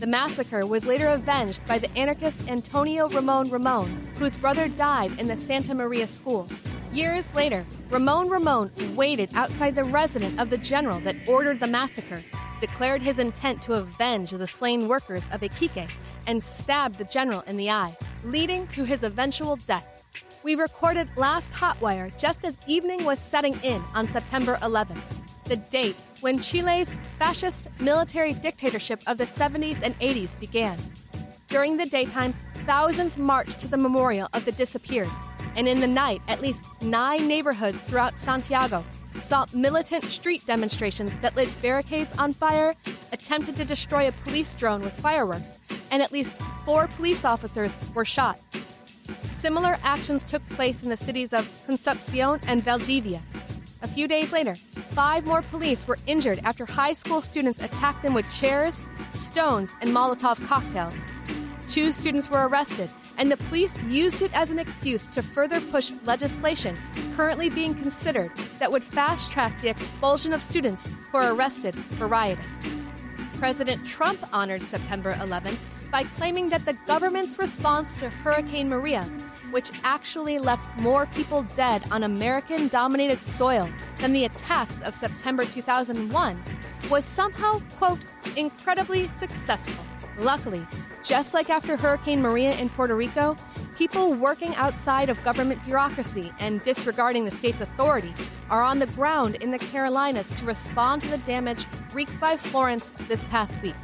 The 0.02 0.08
massacre 0.08 0.66
was 0.66 0.86
later 0.86 1.08
avenged 1.08 1.66
by 1.68 1.78
the 1.78 1.90
anarchist 1.98 2.50
Antonio 2.50 3.08
Ramon 3.08 3.50
Ramon, 3.50 3.88
whose 4.16 4.36
brother 4.36 4.68
died 4.68 5.18
in 5.18 5.30
the 5.30 5.38
Santa 5.38 5.74
Maria 5.74 6.06
School. 6.06 6.46
Years 6.92 7.34
later, 7.34 7.66
Ramon 7.88 8.30
Ramon 8.30 8.72
waited 8.94 9.30
outside 9.36 9.74
the 9.74 9.86
residence 9.86 10.38
of 10.38 10.50
the 10.50 10.58
general 10.58 11.00
that 11.02 11.16
ordered 11.30 11.62
the 11.62 11.68
massacre 11.68 12.22
declared 12.64 13.02
his 13.02 13.20
intent 13.20 13.62
to 13.62 13.74
avenge 13.74 14.32
the 14.32 14.48
slain 14.48 14.88
workers 14.88 15.28
of 15.34 15.42
Iquique 15.42 15.90
and 16.28 16.44
stabbed 16.44 16.96
the 16.96 17.04
general 17.06 17.42
in 17.42 17.58
the 17.58 17.70
eye, 17.70 17.98
leading 18.24 18.68
to 18.68 18.84
his 18.84 19.04
eventual 19.04 19.56
death. 19.56 20.04
We 20.44 20.56
recorded 20.56 21.10
last 21.16 21.54
Hotwire 21.54 22.16
just 22.18 22.44
as 22.44 22.56
evening 22.68 23.06
was 23.06 23.20
setting 23.20 23.58
in 23.64 23.82
on 23.96 24.08
September 24.08 24.58
11th, 24.58 25.02
the 25.46 25.56
date 25.56 25.96
when 26.22 26.40
Chile's 26.40 26.96
fascist 27.20 27.68
military 27.80 28.34
dictatorship 28.34 29.02
of 29.08 29.18
the 29.18 29.26
70s 29.26 29.82
and 29.82 29.98
80s 30.00 30.40
began. 30.40 30.78
During 31.48 31.78
the 31.78 31.86
daytime, 31.86 32.34
thousands 32.66 33.18
marched 33.18 33.62
to 33.62 33.68
the 33.68 33.78
memorial 33.78 34.28
of 34.34 34.46
the 34.46 34.52
disappeared, 34.52 35.10
and 35.56 35.68
in 35.68 35.80
the 35.80 35.88
night, 35.88 36.22
at 36.28 36.42
least 36.42 36.64
nine 36.82 37.28
neighborhoods 37.28 37.80
throughout 37.82 38.18
Santiago 38.18 38.84
saw 39.22 39.46
militant 39.54 40.04
street 40.04 40.46
demonstrations 40.46 41.14
that 41.22 41.36
lit 41.36 41.50
barricades 41.62 42.18
on 42.18 42.34
fire, 42.34 42.76
attempted 43.12 43.56
to 43.56 43.66
destroy 43.66 44.08
a 44.08 44.12
police 44.24 44.56
drone 44.56 44.82
with 44.82 45.00
fireworks, 45.00 45.60
and 45.92 46.02
at 46.02 46.12
least 46.12 46.42
four 46.66 46.88
police 46.88 47.24
officers 47.24 47.78
were 47.94 48.06
shot. 48.06 48.40
Similar 49.22 49.78
actions 49.84 50.24
took 50.24 50.46
place 50.48 50.84
in 50.84 50.90
the 50.90 50.98
cities 50.98 51.34
of 51.34 51.50
Concepcion 51.66 52.40
and 52.48 52.64
Valdivia. 52.64 53.22
A 53.82 53.88
few 53.88 54.08
days 54.08 54.32
later, 54.32 54.56
five 54.56 55.26
more 55.26 55.42
police 55.42 55.86
were 55.88 55.98
injured 56.08 56.40
after 56.46 56.66
high 56.66 56.94
school 56.94 57.22
students 57.22 57.62
attacked 57.62 58.02
them 58.02 58.14
with 58.14 58.34
chairs, 58.34 58.84
stones, 59.14 59.72
and 59.82 59.92
Molotov 59.92 60.46
cocktails. 60.48 60.96
Two 61.70 61.92
students 61.92 62.30
were 62.30 62.48
arrested, 62.48 62.90
and 63.18 63.32
the 63.32 63.38
police 63.38 63.82
used 63.84 64.22
it 64.22 64.36
as 64.36 64.50
an 64.50 64.60
excuse 64.60 65.08
to 65.12 65.22
further 65.22 65.62
push 65.62 65.92
legislation 66.06 66.76
currently 67.16 67.50
being 67.50 67.76
considered 67.76 68.36
that 68.60 68.72
would 68.72 68.84
fast 68.84 69.32
track 69.32 69.60
the 69.62 69.70
expulsion 69.70 70.34
of 70.34 70.42
students 70.42 70.90
who 71.12 71.18
are 71.18 71.34
arrested 71.34 71.76
for 71.76 72.08
rioting. 72.08 72.46
President 73.38 73.86
Trump 73.86 74.20
honored 74.32 74.62
September 74.62 75.14
11th 75.14 75.60
by 75.92 76.04
claiming 76.16 76.50
that 76.50 76.66
the 76.66 76.74
government's 76.88 77.38
response 77.38 77.94
to 77.96 78.10
Hurricane 78.10 78.68
Maria, 78.68 79.04
which 79.52 79.70
actually 79.84 80.40
left 80.40 80.80
more 80.80 81.06
people 81.08 81.44
dead 81.56 81.84
on 81.92 82.04
American 82.04 82.68
dominated 82.70 83.22
soil 83.22 83.70
than 83.98 84.12
the 84.12 84.26
attacks 84.26 84.82
of 84.82 84.96
September 84.96 85.46
2001, 85.46 86.42
was 86.90 87.06
somehow, 87.06 87.60
quote, 87.78 88.00
incredibly 88.36 89.08
successful. 89.10 89.86
Luckily, 90.18 90.66
just 91.04 91.34
like 91.34 91.50
after 91.50 91.76
Hurricane 91.76 92.22
Maria 92.22 92.56
in 92.56 92.70
Puerto 92.70 92.96
Rico, 92.96 93.36
people 93.78 94.14
working 94.14 94.56
outside 94.56 95.10
of 95.10 95.22
government 95.24 95.64
bureaucracy 95.66 96.32
and 96.40 96.64
disregarding 96.64 97.26
the 97.26 97.32
state's 97.32 97.62
authority 97.62 98.14
are 98.50 98.64
on 98.64 98.80
the 98.80 98.88
ground 98.88 99.36
in 99.36 99.52
the 99.52 99.60
Carolinas 99.60 100.30
to 100.40 100.46
respond 100.46 101.02
to 101.02 101.10
the 101.10 101.18
damage 101.20 101.66
wreaked 101.94 102.20
by 102.20 102.38
Florence 102.38 102.92
this 103.08 103.24
past 103.26 103.62
week. 103.62 103.76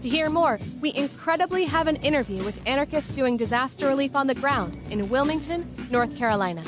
To 0.00 0.08
hear 0.08 0.30
more, 0.30 0.58
we 0.80 0.94
incredibly 0.94 1.66
have 1.66 1.86
an 1.86 1.96
interview 1.96 2.42
with 2.42 2.66
anarchists 2.66 3.14
doing 3.14 3.36
disaster 3.36 3.86
relief 3.86 4.16
on 4.16 4.26
the 4.26 4.34
ground 4.34 4.80
in 4.90 5.10
Wilmington, 5.10 5.70
North 5.90 6.16
Carolina. 6.16 6.62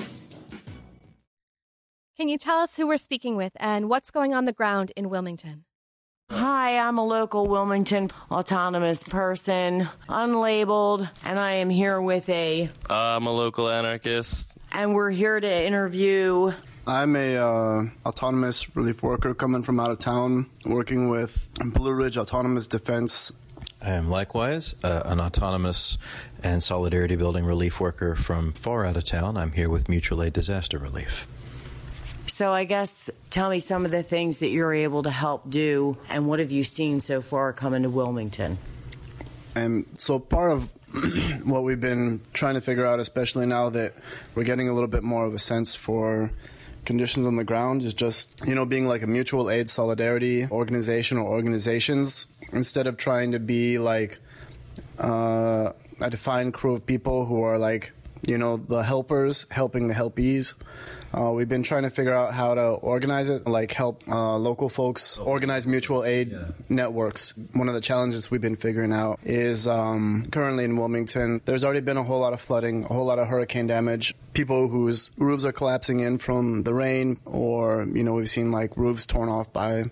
Can 2.15 2.29
you 2.29 2.37
tell 2.37 2.59
us 2.59 2.77
who 2.77 2.87
we're 2.87 2.99
speaking 2.99 3.37
with 3.37 3.53
and 3.57 3.89
what's 3.89 4.11
going 4.11 4.35
on 4.35 4.45
the 4.45 4.53
ground 4.53 4.93
in 4.97 5.09
Wilmington? 5.09 5.65
Hi, 6.33 6.79
I'm 6.79 6.97
a 6.97 7.05
local 7.05 7.47
Wilmington 7.47 8.11
autonomous 8.31 9.05
person, 9.05 9.87
unlabeled, 10.09 11.11
and 11.27 11.39
I 11.39 11.53
am 11.53 11.69
here 11.69 12.01
with 12.01 12.27
a. 12.31 12.71
I'm 12.89 13.27
a 13.27 13.31
local 13.31 13.69
anarchist. 13.69 14.57
And 14.73 14.95
we're 14.95 15.11
here 15.11 15.39
to 15.39 15.67
interview. 15.67 16.55
I'm 16.87 17.17
a 17.17 17.37
uh, 17.37 17.85
autonomous 18.07 18.75
relief 18.75 19.03
worker 19.03 19.35
coming 19.35 19.63
from 19.63 19.79
out 19.79 19.91
of 19.91 19.99
town, 19.99 20.47
working 20.65 21.11
with 21.11 21.51
Blue 21.75 21.93
Ridge 21.93 22.17
Autonomous 22.17 22.67
Defense. 22.67 23.31
I 23.83 23.91
am 23.91 24.09
likewise 24.09 24.75
uh, 24.83 25.03
an 25.05 25.21
autonomous 25.21 25.99
and 26.43 26.63
solidarity 26.63 27.15
building 27.15 27.45
relief 27.45 27.79
worker 27.79 28.15
from 28.15 28.55
far 28.55 28.87
out 28.87 28.97
of 28.97 29.05
town. 29.05 29.37
I'm 29.37 29.53
here 29.53 29.69
with 29.69 29.87
Mutual 29.87 30.23
Aid 30.23 30.33
Disaster 30.33 30.79
Relief. 30.79 31.27
So 32.43 32.53
I 32.53 32.65
guess 32.65 33.09
tell 33.31 33.49
me 33.49 33.61
some 33.61 33.85
of 33.85 33.93
the 33.93 34.03
things 34.03 34.41
that 34.41 34.49
you're 34.49 34.75
able 34.75 35.05
to 35.05 35.11
help 35.13 35.49
do, 35.49 35.97
and 36.09 36.27
what 36.27 36.41
have 36.41 36.51
you 36.51 36.65
seen 36.65 36.99
so 36.99 37.23
far 37.23 37.53
coming 37.53 37.85
to 37.85 37.89
Wilmington? 37.89 38.59
And 39.55 39.87
so 39.95 40.19
part 40.19 40.51
of 40.51 40.69
what 41.45 41.63
we've 41.63 41.81
been 41.81 42.21
trying 42.33 42.55
to 42.55 42.61
figure 42.61 42.85
out, 42.85 42.99
especially 42.99 43.47
now 43.47 43.71
that 43.71 43.95
we're 44.35 44.43
getting 44.43 44.69
a 44.69 44.73
little 44.73 44.89
bit 44.89 45.05
more 45.05 45.25
of 45.25 45.35
a 45.35 45.39
sense 45.39 45.77
for 45.77 46.33
conditions 46.85 47.27
on 47.27 47.37
the 47.37 47.45
ground 47.45 47.85
is 47.85 47.95
just, 47.95 48.29
you 48.45 48.57
know, 48.57 48.67
being 48.67 48.89
like 48.89 49.03
a 49.03 49.07
mutual 49.07 49.49
aid 49.49 49.71
solidarity 49.71 50.49
organization 50.49 51.19
or 51.19 51.29
organizations 51.29 52.27
instead 52.53 52.89
of 52.89 52.97
trying 52.97 53.31
to 53.31 53.39
be 53.39 53.79
like 53.79 54.19
uh, 54.99 55.71
a 56.01 56.11
defined 56.11 56.55
crew 56.55 56.75
of 56.75 56.85
people 56.87 57.25
who 57.25 57.41
are 57.41 57.57
like, 57.57 57.93
you 58.27 58.37
know, 58.37 58.57
the 58.57 58.83
helpers 58.83 59.47
helping 59.53 59.87
the 59.87 59.95
helpees. 59.95 60.55
Uh, 61.15 61.31
we've 61.31 61.49
been 61.49 61.63
trying 61.63 61.83
to 61.83 61.91
figure 61.91 62.15
out 62.15 62.33
how 62.33 62.55
to 62.55 62.63
organize 62.63 63.29
it, 63.29 63.47
like 63.47 63.73
help 63.73 64.03
uh, 64.09 64.37
local 64.37 64.69
folks 64.69 65.19
organize 65.19 65.67
mutual 65.67 66.05
aid 66.05 66.33
yeah. 66.33 66.45
networks. 66.69 67.35
One 67.53 67.69
of 67.69 67.75
the 67.75 67.81
challenges 67.81 68.31
we've 68.31 68.41
been 68.41 68.57
figuring 68.57 68.93
out 68.93 69.21
is 69.25 69.67
um, 69.67 70.27
currently 70.31 70.65
in 70.65 70.77
Wilmington, 70.77 71.41
there's 71.45 71.65
already 71.65 71.81
been 71.81 71.97
a 71.97 72.03
whole 72.03 72.21
lot 72.21 72.33
of 72.33 72.41
flooding, 72.41 72.85
a 72.85 72.89
whole 72.89 73.07
lot 73.07 73.19
of 73.19 73.29
hurricane 73.29 73.67
damage. 73.67 74.15
People 74.33 74.69
whose 74.69 75.11
roofs 75.19 75.45
are 75.45 75.53
collapsing 75.53 76.01
in 76.01 76.19
from 76.19 76.63
the 76.63 76.73
rain, 76.73 77.19
or 77.27 77.87
you 77.93 78.03
know, 78.03 78.15
we've 78.15 78.31
seen 78.31 78.51
like 78.51 78.77
roofs 78.77 79.07
torn 79.07 79.29
off 79.29 79.53
by 79.53 79.85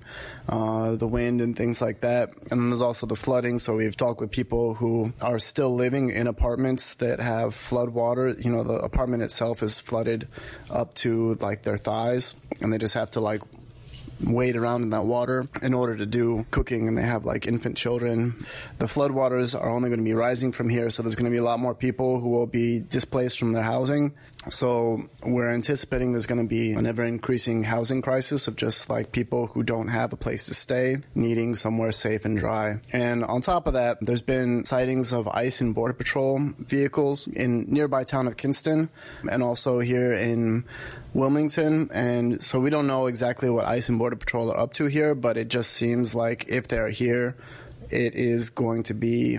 uh, 0.48 0.96
the 0.96 1.06
wind 1.06 1.40
and 1.40 1.56
things 1.56 1.82
like 1.82 2.00
that. 2.00 2.30
And 2.50 2.60
then 2.60 2.70
there's 2.70 2.82
also 2.82 3.06
the 3.06 3.16
flooding. 3.16 3.58
So 3.58 3.76
we've 3.76 3.96
talked 3.96 4.20
with 4.20 4.30
people 4.30 4.74
who 4.74 5.12
are 5.20 5.38
still 5.38 5.74
living 5.74 6.10
in 6.10 6.26
apartments 6.26 6.94
that 6.94 7.20
have 7.20 7.54
flood 7.54 7.90
water. 7.90 8.30
You 8.30 8.50
know, 8.50 8.64
the 8.64 8.74
apartment 8.74 9.22
itself 9.22 9.62
is 9.62 9.78
flooded 9.78 10.28
up 10.70 10.94
to 10.96 11.34
like 11.34 11.62
their 11.62 11.76
thighs, 11.76 12.34
and 12.60 12.72
they 12.72 12.78
just 12.78 12.94
have 12.94 13.10
to 13.12 13.20
like 13.20 13.42
wade 14.24 14.56
around 14.56 14.82
in 14.82 14.90
that 14.90 15.04
water 15.04 15.48
in 15.62 15.74
order 15.74 15.96
to 15.96 16.06
do 16.06 16.46
cooking 16.50 16.88
and 16.88 16.96
they 16.96 17.02
have 17.02 17.24
like 17.24 17.46
infant 17.46 17.76
children. 17.76 18.44
The 18.78 18.86
floodwaters 18.86 19.58
are 19.58 19.70
only 19.70 19.88
going 19.88 19.98
to 20.00 20.04
be 20.04 20.14
rising 20.14 20.52
from 20.52 20.68
here, 20.68 20.90
so 20.90 21.02
there's 21.02 21.16
going 21.16 21.30
to 21.30 21.30
be 21.30 21.38
a 21.38 21.44
lot 21.44 21.60
more 21.60 21.74
people 21.74 22.20
who 22.20 22.28
will 22.28 22.46
be 22.46 22.80
displaced 22.80 23.38
from 23.38 23.52
their 23.52 23.62
housing. 23.62 24.12
So 24.48 25.02
we're 25.22 25.50
anticipating 25.50 26.12
there's 26.12 26.26
going 26.26 26.40
to 26.40 26.48
be 26.48 26.72
an 26.72 26.86
ever 26.86 27.04
increasing 27.04 27.64
housing 27.64 28.00
crisis 28.00 28.48
of 28.48 28.56
just 28.56 28.88
like 28.88 29.12
people 29.12 29.48
who 29.48 29.62
don't 29.62 29.88
have 29.88 30.14
a 30.14 30.16
place 30.16 30.46
to 30.46 30.54
stay, 30.54 30.98
needing 31.14 31.54
somewhere 31.54 31.92
safe 31.92 32.24
and 32.24 32.38
dry. 32.38 32.80
And 32.92 33.22
on 33.22 33.42
top 33.42 33.66
of 33.66 33.74
that, 33.74 33.98
there's 34.00 34.22
been 34.22 34.64
sightings 34.64 35.12
of 35.12 35.28
ICE 35.28 35.60
and 35.60 35.74
Border 35.74 35.92
Patrol 35.92 36.38
vehicles 36.58 37.28
in 37.28 37.66
nearby 37.68 38.04
town 38.04 38.26
of 38.26 38.38
Kinston 38.38 38.88
and 39.30 39.42
also 39.42 39.80
here 39.80 40.12
in 40.12 40.64
Wilmington. 41.14 41.90
And 41.92 42.42
so 42.42 42.60
we 42.60 42.70
don't 42.70 42.86
know 42.86 43.06
exactly 43.06 43.50
what 43.50 43.66
ICE 43.66 43.88
and 43.88 43.98
Border 43.98 44.16
Patrol 44.16 44.50
are 44.52 44.58
up 44.58 44.72
to 44.74 44.86
here, 44.86 45.14
but 45.14 45.36
it 45.36 45.48
just 45.48 45.72
seems 45.72 46.14
like 46.14 46.48
if 46.48 46.68
they're 46.68 46.90
here, 46.90 47.36
it 47.90 48.14
is 48.14 48.50
going 48.50 48.84
to 48.84 48.94
be 48.94 49.38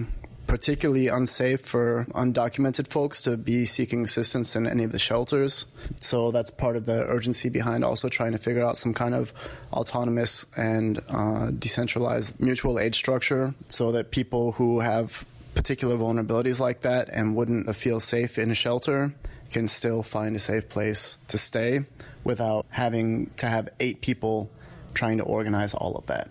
particularly 0.51 1.07
unsafe 1.07 1.61
for 1.61 2.05
undocumented 2.13 2.85
folks 2.89 3.21
to 3.21 3.37
be 3.37 3.63
seeking 3.63 4.03
assistance 4.03 4.53
in 4.53 4.67
any 4.67 4.83
of 4.83 4.91
the 4.91 4.99
shelters. 4.99 5.65
So 6.01 6.31
that's 6.31 6.51
part 6.51 6.75
of 6.75 6.85
the 6.85 7.05
urgency 7.05 7.47
behind 7.47 7.85
also 7.85 8.09
trying 8.09 8.33
to 8.33 8.37
figure 8.37 8.61
out 8.61 8.75
some 8.75 8.93
kind 8.93 9.15
of 9.15 9.31
autonomous 9.71 10.45
and 10.57 11.01
uh, 11.07 11.51
decentralized 11.51 12.37
mutual 12.37 12.79
aid 12.79 12.95
structure 12.95 13.53
so 13.69 13.93
that 13.93 14.11
people 14.11 14.51
who 14.51 14.81
have 14.81 15.25
particular 15.55 15.95
vulnerabilities 15.95 16.59
like 16.59 16.81
that 16.81 17.07
and 17.13 17.33
wouldn't 17.33 17.73
feel 17.73 18.01
safe 18.01 18.37
in 18.37 18.51
a 18.51 18.55
shelter 18.55 19.13
can 19.51 19.67
still 19.67 20.03
find 20.03 20.35
a 20.35 20.39
safe 20.39 20.69
place 20.69 21.17
to 21.27 21.37
stay 21.37 21.81
without 22.23 22.65
having 22.69 23.29
to 23.37 23.47
have 23.47 23.69
eight 23.79 24.01
people 24.01 24.49
trying 24.93 25.17
to 25.17 25.23
organize 25.23 25.73
all 25.73 25.95
of 25.95 26.05
that. 26.07 26.29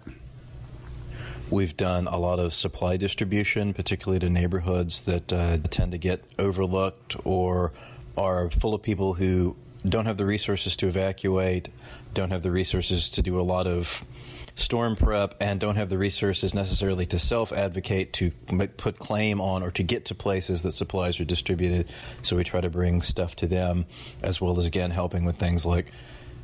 We've 1.51 1.77
done 1.77 2.07
a 2.07 2.17
lot 2.17 2.39
of 2.39 2.53
supply 2.53 2.97
distribution, 2.97 3.75
particularly 3.75 4.21
to 4.21 4.31
neighborhoods 4.31 5.03
that 5.03 5.33
uh, 5.33 5.59
tend 5.69 5.93
to 5.93 5.99
get 5.99 6.23
overlooked 6.39 7.17
or 7.25 7.73
are 8.17 8.51
full 8.51 8.73
of 8.73 8.83
people 8.83 9.15
who 9.15 9.57
don't 9.89 10.07
have 10.07 10.17
the 10.17 10.27
resources 10.27 10.77
to 10.77 10.87
evacuate, 10.87 11.69
don't 12.15 12.31
have 12.31 12.43
the 12.43 12.51
resources 12.51 13.09
to 13.11 13.23
do 13.23 13.41
a 13.41 13.43
lot 13.43 13.67
of 13.67 14.05
storm 14.55 14.97
prep 14.97 15.35
and 15.41 15.61
don't 15.61 15.77
have 15.77 15.89
the 15.89 15.99
resources 15.99 16.55
necessarily 16.55 17.07
to 17.07 17.19
self 17.19 17.53
advocate 17.53 18.13
to 18.15 18.31
put 18.77 18.99
claim 18.99 19.41
on 19.41 19.63
or 19.63 19.71
to 19.73 19.83
get 19.83 20.07
to 20.07 20.15
places 20.15 20.63
that 20.63 20.73
supplies 20.73 21.21
are 21.21 21.25
distributed. 21.25 21.91
So 22.23 22.37
we 22.37 22.45
try 22.45 22.61
to 22.61 22.71
bring 22.71 23.03
stuff 23.03 23.37
to 23.37 23.47
them 23.47 23.87
as 24.23 24.41
well 24.41 24.59
as 24.59 24.67
again 24.67 24.91
helping 24.91 25.25
with 25.25 25.37
things 25.37 25.65
like 25.65 25.93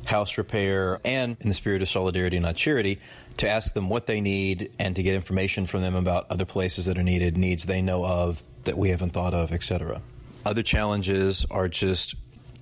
house 0.05 0.37
repair 0.37 0.99
and 1.03 1.35
in 1.41 1.49
the 1.49 1.53
spirit 1.53 1.81
of 1.81 1.89
solidarity 1.89 2.39
not 2.39 2.55
charity 2.55 2.97
to 3.35 3.47
ask 3.47 3.73
them 3.73 3.89
what 3.89 4.07
they 4.07 4.21
need 4.21 4.71
and 4.79 4.95
to 4.95 5.03
get 5.03 5.13
information 5.13 5.67
from 5.67 5.81
them 5.81 5.95
about 5.95 6.25
other 6.29 6.45
places 6.45 6.85
that 6.85 6.97
are 6.97 7.03
needed 7.03 7.37
needs 7.37 7.65
they 7.65 7.81
know 7.81 8.05
of 8.05 8.41
that 8.63 8.77
we 8.77 8.89
haven't 8.89 9.09
thought 9.09 9.33
of 9.33 9.51
etc 9.51 10.01
other 10.45 10.63
challenges 10.63 11.45
are 11.51 11.67
just 11.67 12.15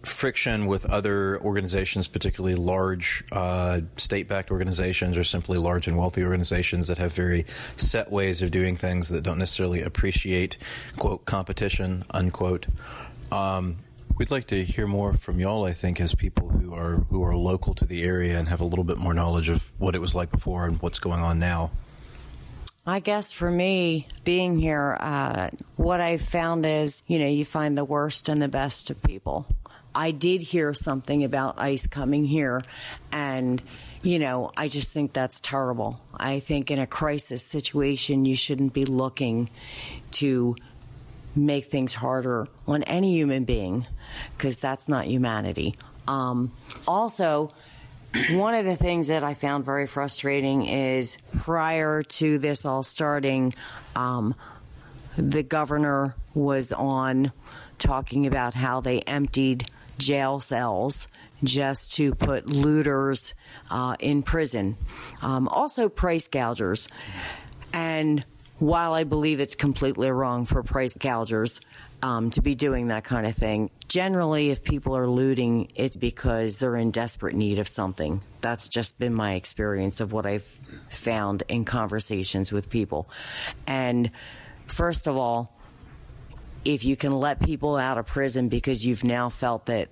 friction 0.06 0.68
with 0.68 0.86
other 0.86 1.40
organizations, 1.42 2.08
particularly 2.08 2.56
large 2.56 3.24
uh, 3.32 3.82
state 3.98 4.28
backed 4.28 4.52
organizations 4.52 5.18
or 5.18 5.24
simply 5.24 5.58
large 5.58 5.88
and 5.88 5.98
wealthy 5.98 6.24
organizations 6.24 6.88
that 6.88 6.98
have 6.98 7.14
very 7.14 7.46
set 7.76 8.12
ways 8.12 8.42
of 8.42 8.52
doing 8.52 8.76
things 8.76 9.10
that 9.10 9.24
don't 9.24 9.38
necessarily 9.38 9.82
appreciate, 9.82 10.58
quote, 10.98 11.26
competition, 11.26 12.04
unquote. 12.12 12.68
Um, 13.32 13.78
we'd 14.18 14.32
like 14.32 14.48
to 14.48 14.64
hear 14.64 14.88
more 14.88 15.14
from 15.14 15.40
y'all, 15.40 15.66
I 15.66 15.72
think, 15.72 16.00
as 16.00 16.16
people 16.16 16.50
who 16.50 16.74
are 16.74 16.98
who 17.10 17.24
are 17.24 17.36
local 17.36 17.74
to 17.76 17.86
the 17.86 18.04
area 18.04 18.38
and 18.38 18.48
have 18.48 18.62
a 18.62 18.66
little 18.66 18.86
bit 18.86 18.98
more 18.98 19.14
knowledge 19.14 19.50
of 19.50 19.72
what 19.78 19.96
it 19.96 20.00
was 20.00 20.16
like 20.16 20.32
before 20.32 20.66
and 20.66 20.82
what's 20.82 21.00
going 21.00 21.20
on 21.20 21.40
now. 21.40 21.72
I 22.88 23.00
guess 23.00 23.32
for 23.32 23.50
me, 23.50 24.08
being 24.24 24.60
here, 24.60 24.96
uh, 25.00 25.50
what 25.76 26.02
I've 26.02 26.22
found 26.22 26.68
is, 26.68 27.04
you 27.08 27.18
know, 27.18 27.28
you 27.28 27.44
find 27.44 27.76
the 27.76 27.84
worst 27.84 28.30
and 28.30 28.40
the 28.40 28.48
best 28.48 28.92
of 28.92 29.02
people. 29.02 29.48
I 29.96 30.12
did 30.12 30.42
hear 30.42 30.74
something 30.74 31.24
about 31.24 31.56
ICE 31.58 31.88
coming 31.88 32.26
here, 32.26 32.62
and 33.12 33.62
you 34.04 34.20
know, 34.20 34.52
I 34.56 34.68
just 34.68 34.92
think 34.92 35.14
that's 35.14 35.40
terrible. 35.40 36.00
I 36.16 36.40
think 36.40 36.70
in 36.70 36.78
a 36.78 36.86
crisis 36.86 37.42
situation, 37.42 38.26
you 38.26 38.36
shouldn't 38.36 38.74
be 38.74 38.86
looking 38.86 39.50
to 40.12 40.56
make 41.36 41.66
things 41.66 41.94
harder 41.94 42.48
on 42.68 42.84
any 42.84 43.16
human 43.16 43.46
being 43.46 43.86
because 44.38 44.58
that's 44.58 44.88
not 44.88 45.08
humanity. 45.08 45.76
Um, 46.08 46.52
also, 46.88 47.52
one 48.32 48.54
of 48.54 48.66
the 48.66 48.76
things 48.76 49.08
that 49.08 49.24
I 49.24 49.34
found 49.34 49.66
very 49.66 49.88
frustrating 49.88 50.66
is 50.66 51.18
prior 51.40 52.04
to 52.04 52.38
this 52.38 52.66
all 52.66 52.84
starting, 52.84 53.54
um, 53.96 54.36
the 55.18 55.44
governor 55.44 56.16
was 56.34 56.72
on 56.72 57.32
talking 57.78 58.26
about 58.28 58.54
how 58.54 58.82
they 58.82 59.00
emptied 59.02 59.68
jail 59.98 60.40
cells 60.40 61.08
just 61.44 61.94
to 61.96 62.14
put 62.14 62.48
looters 62.48 63.34
uh, 63.70 63.96
in 64.00 64.24
prison. 64.24 64.78
Um, 65.22 65.48
also, 65.48 65.90
price 65.90 66.28
gougers. 66.28 66.88
And 67.74 68.26
while 68.58 68.94
I 68.94 69.04
believe 69.04 69.40
it's 69.40 69.56
completely 69.56 70.10
wrong 70.10 70.46
for 70.46 70.64
price 70.64 70.96
gougers 70.96 71.60
um, 72.02 72.30
to 72.32 72.42
be 72.42 72.56
doing 72.56 72.88
that 72.88 73.04
kind 73.04 73.28
of 73.28 73.36
thing, 73.36 73.70
generally, 73.88 74.50
if 74.50 74.64
people 74.64 74.96
are 74.96 75.08
looting, 75.08 75.72
it's 75.76 75.98
because 75.98 76.58
they're 76.58 76.76
in 76.76 76.92
desperate 76.92 77.36
need 77.36 77.60
of 77.60 77.68
something. 77.68 78.22
That's 78.42 78.70
just 78.70 78.98
been 78.98 79.14
my 79.14 79.34
experience 79.34 80.00
of 80.00 80.12
what 80.14 80.26
I've 80.26 80.60
found 80.90 81.44
in 81.48 81.66
conversations 81.66 82.52
with 82.52 82.70
people. 82.70 83.10
And 83.68 84.12
first 84.66 85.08
of 85.08 85.18
all, 85.18 85.55
if 86.66 86.84
you 86.84 86.96
can 86.96 87.12
let 87.12 87.40
people 87.40 87.78
out 87.78 87.98
of 87.98 88.08
prison 88.08 88.50
because 88.50 88.86
you've 88.86 89.04
now 89.04 89.30
felt 89.30 89.68
that 89.68 89.90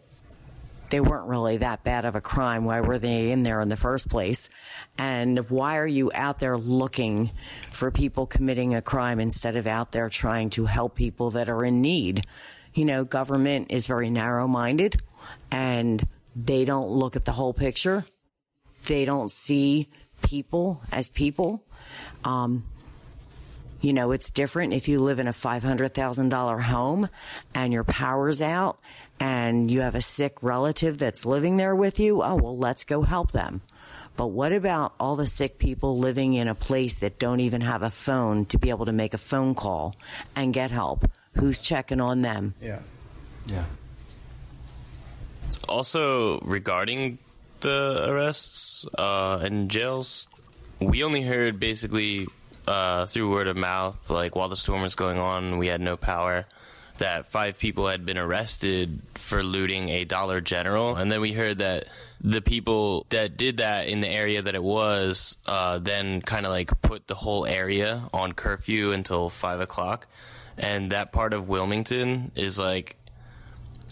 they 0.90 1.00
weren't 1.00 1.28
really 1.28 1.58
that 1.58 1.84
bad 1.84 2.06
of 2.06 2.16
a 2.16 2.22
crime, 2.22 2.66
why 2.66 2.82
were 2.82 3.00
they 3.00 3.32
in 3.32 3.44
there 3.44 3.62
in 3.62 3.70
the 3.70 3.76
first 3.76 4.10
place? 4.10 4.50
And 4.98 5.50
why 5.50 5.78
are 5.78 5.88
you 5.88 6.12
out 6.14 6.40
there 6.40 6.58
looking 6.58 7.32
for 7.72 7.90
people 7.90 8.26
committing 8.26 8.76
a 8.76 8.82
crime 8.82 9.20
instead 9.20 9.56
of 9.56 9.66
out 9.66 9.92
there 9.92 10.10
trying 10.10 10.50
to 10.52 10.66
help 10.66 10.96
people 10.96 11.32
that 11.32 11.50
are 11.50 11.64
in 11.64 11.82
need? 11.82 12.26
You 12.74 12.86
know, 12.86 13.06
government 13.06 13.68
is 13.72 13.88
very 13.88 14.10
narrow 14.10 14.48
minded 14.48 15.02
and 15.52 16.06
they 16.36 16.66
don't 16.66 16.90
look 16.90 17.16
at 17.16 17.26
the 17.26 17.32
whole 17.32 17.54
picture. 17.54 18.06
They 18.86 19.06
don't 19.06 19.32
see 19.32 19.90
people 20.24 20.82
as 20.92 21.10
people. 21.10 21.64
Um, 22.24 22.66
you 23.84 23.92
know, 23.92 24.12
it's 24.12 24.32
different 24.32 24.74
if 24.74 24.88
you 24.88 25.00
live 25.00 25.20
in 25.20 25.28
a 25.28 25.34
$500,000 25.34 26.62
home 26.62 27.10
and 27.54 27.74
your 27.74 27.84
power's 27.84 28.42
out 28.42 28.80
and 29.20 29.70
you 29.70 29.82
have 29.82 29.94
a 29.94 30.02
sick 30.02 30.42
relative 30.42 30.98
that's 30.98 31.26
living 31.26 31.58
there 31.58 31.76
with 31.76 32.00
you. 32.00 32.24
Oh, 32.24 32.36
well, 32.36 32.58
let's 32.58 32.86
go 32.86 33.02
help 33.02 33.34
them. 33.34 33.62
But 34.16 34.28
what 34.28 34.54
about 34.54 34.94
all 35.02 35.18
the 35.18 35.28
sick 35.28 35.58
people 35.58 36.00
living 36.00 36.34
in 36.34 36.48
a 36.48 36.56
place 36.56 36.96
that 36.96 37.20
don't 37.20 37.42
even 37.42 37.60
have 37.60 37.84
a 37.84 37.90
phone 37.90 38.46
to 38.48 38.58
be 38.58 38.70
able 38.70 38.86
to 38.86 38.94
make 38.94 39.14
a 39.14 39.18
phone 39.18 39.54
call 39.54 39.96
and 40.34 40.54
get 40.54 40.72
help? 40.72 41.04
Who's 41.36 41.62
checking 41.62 42.00
on 42.00 42.22
them? 42.22 42.54
Yeah. 42.62 42.80
Yeah. 43.46 43.66
Also, 45.68 46.40
regarding 46.40 47.18
the 47.60 48.06
arrests 48.08 48.88
uh, 48.98 49.40
and 49.42 49.70
jails, 49.70 50.30
we 50.80 51.04
only 51.04 51.24
heard 51.24 51.60
basically 51.60 52.28
uh, 52.68 53.06
through 53.06 53.30
word 53.32 53.48
of 53.48 53.58
mouth, 53.58 54.10
like 54.10 54.36
while 54.36 54.50
the 54.50 54.58
storm 54.58 54.82
was 54.82 54.96
going 54.96 55.18
on, 55.20 55.58
we 55.58 55.68
had 55.68 55.82
no 55.82 55.98
power. 55.98 56.46
that 56.98 57.26
five 57.26 57.58
people 57.58 57.88
had 57.88 58.06
been 58.06 58.18
arrested 58.18 59.02
for 59.16 59.44
looting 59.44 59.90
a 59.90 60.06
Dollar 60.06 60.42
General, 60.42 60.96
and 60.96 61.12
then 61.12 61.22
we 61.22 61.34
heard 61.34 61.58
that 61.58 61.86
the 62.22 62.42
people 62.42 63.06
that 63.10 63.36
did 63.36 63.58
that 63.58 63.88
in 63.88 64.00
the 64.02 64.08
area 64.08 64.42
that 64.42 64.56
it 64.56 64.64
was 64.64 65.38
uh, 65.46 65.80
then 65.80 66.22
kind 66.22 66.46
of 66.46 66.52
like 66.52 66.70
put 66.82 67.08
the 67.08 67.16
whole 67.16 67.46
area 67.46 68.08
on 68.14 68.32
curfew 68.34 68.92
until 68.92 69.30
five 69.30 69.60
o'clock, 69.60 70.08
and 70.58 70.92
that 70.92 71.12
part 71.12 71.34
of 71.34 71.50
Wilmington 71.50 72.32
is 72.36 72.60
like 72.60 72.96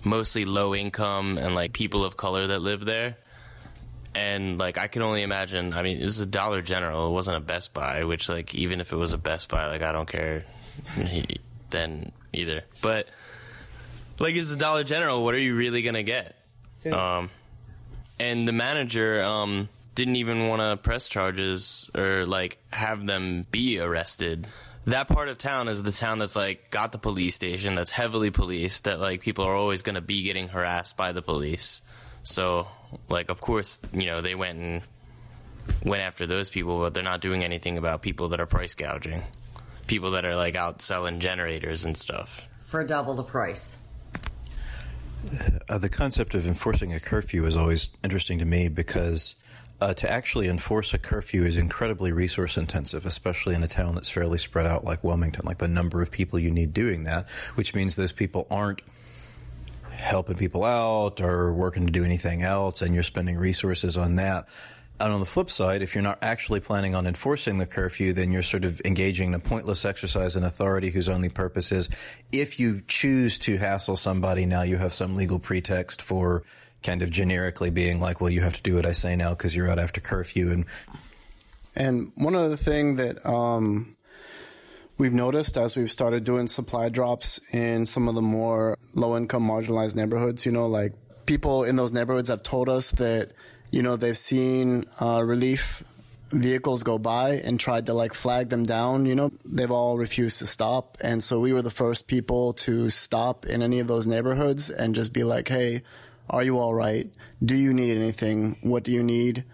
mostly 0.04 0.46
low 0.46 0.74
income 0.74 1.38
and 1.38 1.56
like 1.56 1.74
people 1.74 2.06
of 2.06 2.18
color 2.18 2.48
that 2.48 2.60
live 2.60 2.86
there. 2.86 3.18
And 4.14 4.58
like 4.60 4.78
I 4.78 4.88
can 4.88 5.02
only 5.02 5.24
imagine. 5.24 5.74
I 5.74 5.84
mean, 5.84 5.98
it 5.98 6.04
was 6.04 6.20
a 6.20 6.26
Dollar 6.26 6.62
General. 6.62 7.08
It 7.10 7.12
wasn't 7.12 7.38
a 7.38 7.42
Best 7.42 7.74
Buy. 7.74 8.04
Which 8.04 8.28
like 8.28 8.54
even 8.54 8.82
if 8.82 8.92
it 8.92 8.98
was 8.98 9.14
a 9.14 9.18
Best 9.18 9.50
Buy, 9.50 9.68
like 9.68 9.82
I 9.82 9.92
don't 9.92 10.08
care 10.08 10.44
then 11.70 12.12
either. 12.34 12.64
But 12.82 13.08
like 14.20 14.36
it's 14.36 14.52
a 14.52 14.58
Dollar 14.58 14.84
General. 14.84 15.24
What 15.24 15.34
are 15.34 15.40
you 15.40 15.56
really 15.56 15.82
gonna 15.82 16.04
get? 16.04 16.36
Um, 16.92 17.30
and 18.20 18.48
the 18.48 18.52
manager 18.54 19.24
um 19.24 19.70
didn't 19.96 20.16
even 20.16 20.48
want 20.48 20.62
to 20.62 20.78
press 20.78 21.10
charges 21.10 21.90
or 21.96 22.26
like 22.26 22.58
have 22.72 23.06
them 23.06 23.46
be 23.52 23.80
arrested. 23.80 24.48
That 24.86 25.08
part 25.08 25.30
of 25.30 25.38
town 25.38 25.68
is 25.68 25.84
the 25.84 25.92
town 25.92 26.20
that's 26.20 26.36
like 26.36 26.72
got 26.72 26.92
the 26.92 26.98
police 26.98 27.36
station 27.36 27.76
that's 27.76 27.92
heavily 27.92 28.32
policed 28.32 28.86
that 28.86 29.00
like 29.00 29.22
people 29.22 29.46
are 29.46 29.56
always 29.56 29.82
going 29.84 29.96
to 29.96 30.02
be 30.02 30.24
getting 30.24 30.48
harassed 30.48 30.98
by 30.98 31.12
the 31.12 31.22
police. 31.22 31.82
So 32.24 32.68
like 33.10 33.30
of 33.30 33.42
course, 33.42 33.82
you 33.94 34.06
know, 34.06 34.22
they 34.22 34.36
went 34.36 34.60
and 34.60 34.82
went 35.84 36.04
after 36.04 36.26
those 36.26 36.50
people, 36.50 36.80
but 36.80 36.94
they're 36.94 37.04
not 37.04 37.22
doing 37.22 37.44
anything 37.44 37.78
about 37.78 38.02
people 38.02 38.30
that 38.30 38.40
are 38.40 38.46
price 38.46 38.74
gouging. 38.74 39.24
People 39.88 40.12
that 40.12 40.26
are 40.26 40.36
like 40.36 40.56
out 40.56 40.82
selling 40.82 41.20
generators 41.20 41.86
and 41.86 41.96
stuff. 41.98 42.48
For 42.60 42.84
double 42.84 43.14
the 43.14 43.24
price. 43.24 43.86
Uh, 45.70 45.78
the 45.78 45.90
concept 45.90 46.34
of 46.34 46.48
enforcing 46.48 46.94
a 46.94 47.00
curfew 47.00 47.46
is 47.46 47.56
always 47.56 47.90
interesting 48.04 48.40
to 48.40 48.46
me 48.46 48.70
because 48.70 49.36
uh, 49.82 49.94
to 49.96 50.10
actually 50.10 50.48
enforce 50.48 50.94
a 50.94 50.98
curfew 50.98 51.44
is 51.44 51.58
incredibly 51.58 52.12
resource 52.12 52.58
intensive, 52.58 53.06
especially 53.06 53.56
in 53.56 53.64
a 53.64 53.68
town 53.68 53.96
that's 53.96 54.10
fairly 54.10 54.38
spread 54.38 54.66
out 54.66 54.84
like 54.84 55.04
Wilmington. 55.04 55.46
Like 55.46 55.58
the 55.58 55.68
number 55.68 56.02
of 56.02 56.12
people 56.12 56.40
you 56.40 56.52
need 56.52 56.74
doing 56.74 57.04
that, 57.04 57.30
which 57.56 57.74
means 57.74 57.96
those 57.96 58.12
people 58.12 58.48
aren't 58.50 58.82
helping 60.02 60.36
people 60.36 60.64
out 60.64 61.22
or 61.22 61.54
working 61.54 61.86
to 61.86 61.92
do 61.92 62.04
anything 62.04 62.42
else, 62.42 62.82
and 62.82 62.94
you're 62.94 63.04
spending 63.04 63.38
resources 63.38 63.98
on 63.98 64.16
that. 64.16 64.48
And 65.00 65.14
on 65.14 65.20
the 65.20 65.26
flip 65.26 65.50
side, 65.50 65.82
if 65.82 65.96
you're 65.96 66.04
not 66.04 66.20
actually 66.22 66.60
planning 66.60 66.94
on 66.94 67.08
enforcing 67.08 67.58
the 67.58 67.66
curfew, 67.66 68.14
then 68.14 68.32
you're 68.32 68.44
sort 68.44 68.66
of 68.66 68.82
engaging 68.86 69.30
in 69.30 69.34
a 69.34 69.40
pointless 69.40 69.84
exercise 69.84 70.36
in 70.36 70.44
authority 70.44 70.92
whose 70.92 71.10
only 71.10 71.30
purpose 71.30 71.72
is 71.72 71.90
if 72.32 72.60
you 72.60 72.82
choose 72.88 73.40
to 73.40 73.58
hassle 73.58 73.96
somebody, 73.96 74.46
now 74.46 74.62
you 74.62 74.78
have 74.78 74.94
some 74.94 75.16
legal 75.16 75.40
pretext 75.40 76.02
for 76.02 76.44
kind 76.84 77.02
of 77.02 77.10
generically 77.10 77.72
being 77.72 78.00
like, 78.00 78.22
well, 78.22 78.30
you 78.30 78.42
have 78.42 78.54
to 78.54 78.62
do 78.62 78.76
what 78.76 78.86
I 78.86 78.92
say 78.92 79.16
now 79.16 79.32
because 79.32 79.56
you're 79.56 79.70
out 79.70 79.80
after 79.80 80.02
curfew. 80.02 80.52
And 80.52 80.66
And 81.76 82.12
one 82.16 82.36
other 82.36 82.58
thing 82.58 82.98
that 82.98 83.26
um, 83.26 83.96
we've 85.02 85.16
noticed 85.16 85.58
as 85.58 85.76
we've 85.76 85.92
started 85.92 86.24
doing 86.24 86.46
supply 86.46 86.88
drops 86.88 87.40
in 87.52 87.88
some 87.88 88.08
of 88.08 88.14
the 88.14 88.22
more 88.22 88.78
low 88.94 89.18
income 89.18 89.42
marginalized 89.48 89.96
neighborhoods, 89.96 90.46
you 90.46 90.52
know, 90.52 90.68
like 90.68 90.94
people 91.26 91.64
in 91.64 91.76
those 91.76 91.92
neighborhoods 91.92 92.30
have 92.30 92.44
told 92.44 92.70
us 92.70 92.92
that, 92.92 93.32
you 93.72 93.82
know, 93.82 93.96
they've 93.96 94.16
seen 94.16 94.86
uh, 95.02 95.24
relief 95.24 95.84
vehicles 96.30 96.84
go 96.84 97.00
by 97.00 97.32
and 97.32 97.60
tried 97.60 97.88
to 97.88 97.96
like 97.96 98.14
flag 98.14 98.50
them 98.50 98.62
down, 98.62 99.08
you 99.08 99.16
know, 99.16 99.32
they've 99.44 99.72
all 99.72 99.98
refused 99.98 100.38
to 100.38 100.46
stop. 100.46 101.00
And 101.02 101.24
so 101.24 101.40
we 101.40 101.52
were 101.52 101.64
the 101.64 101.72
first 101.72 102.08
people 102.08 102.54
to 102.66 102.92
stop 102.92 103.48
in 103.48 103.64
any 103.64 103.80
of 103.80 103.88
those 103.88 104.06
neighborhoods 104.06 104.70
and 104.70 104.94
just 104.94 105.14
be 105.14 105.24
like, 105.24 105.48
hey, 105.48 105.82
are 106.30 106.44
you 106.44 106.60
all 106.60 106.76
right? 106.76 107.10
Do 107.44 107.56
you 107.56 107.74
need 107.74 107.98
anything? 107.98 108.56
What 108.62 108.84
do 108.84 108.92
you 108.92 109.02
need? 109.02 109.46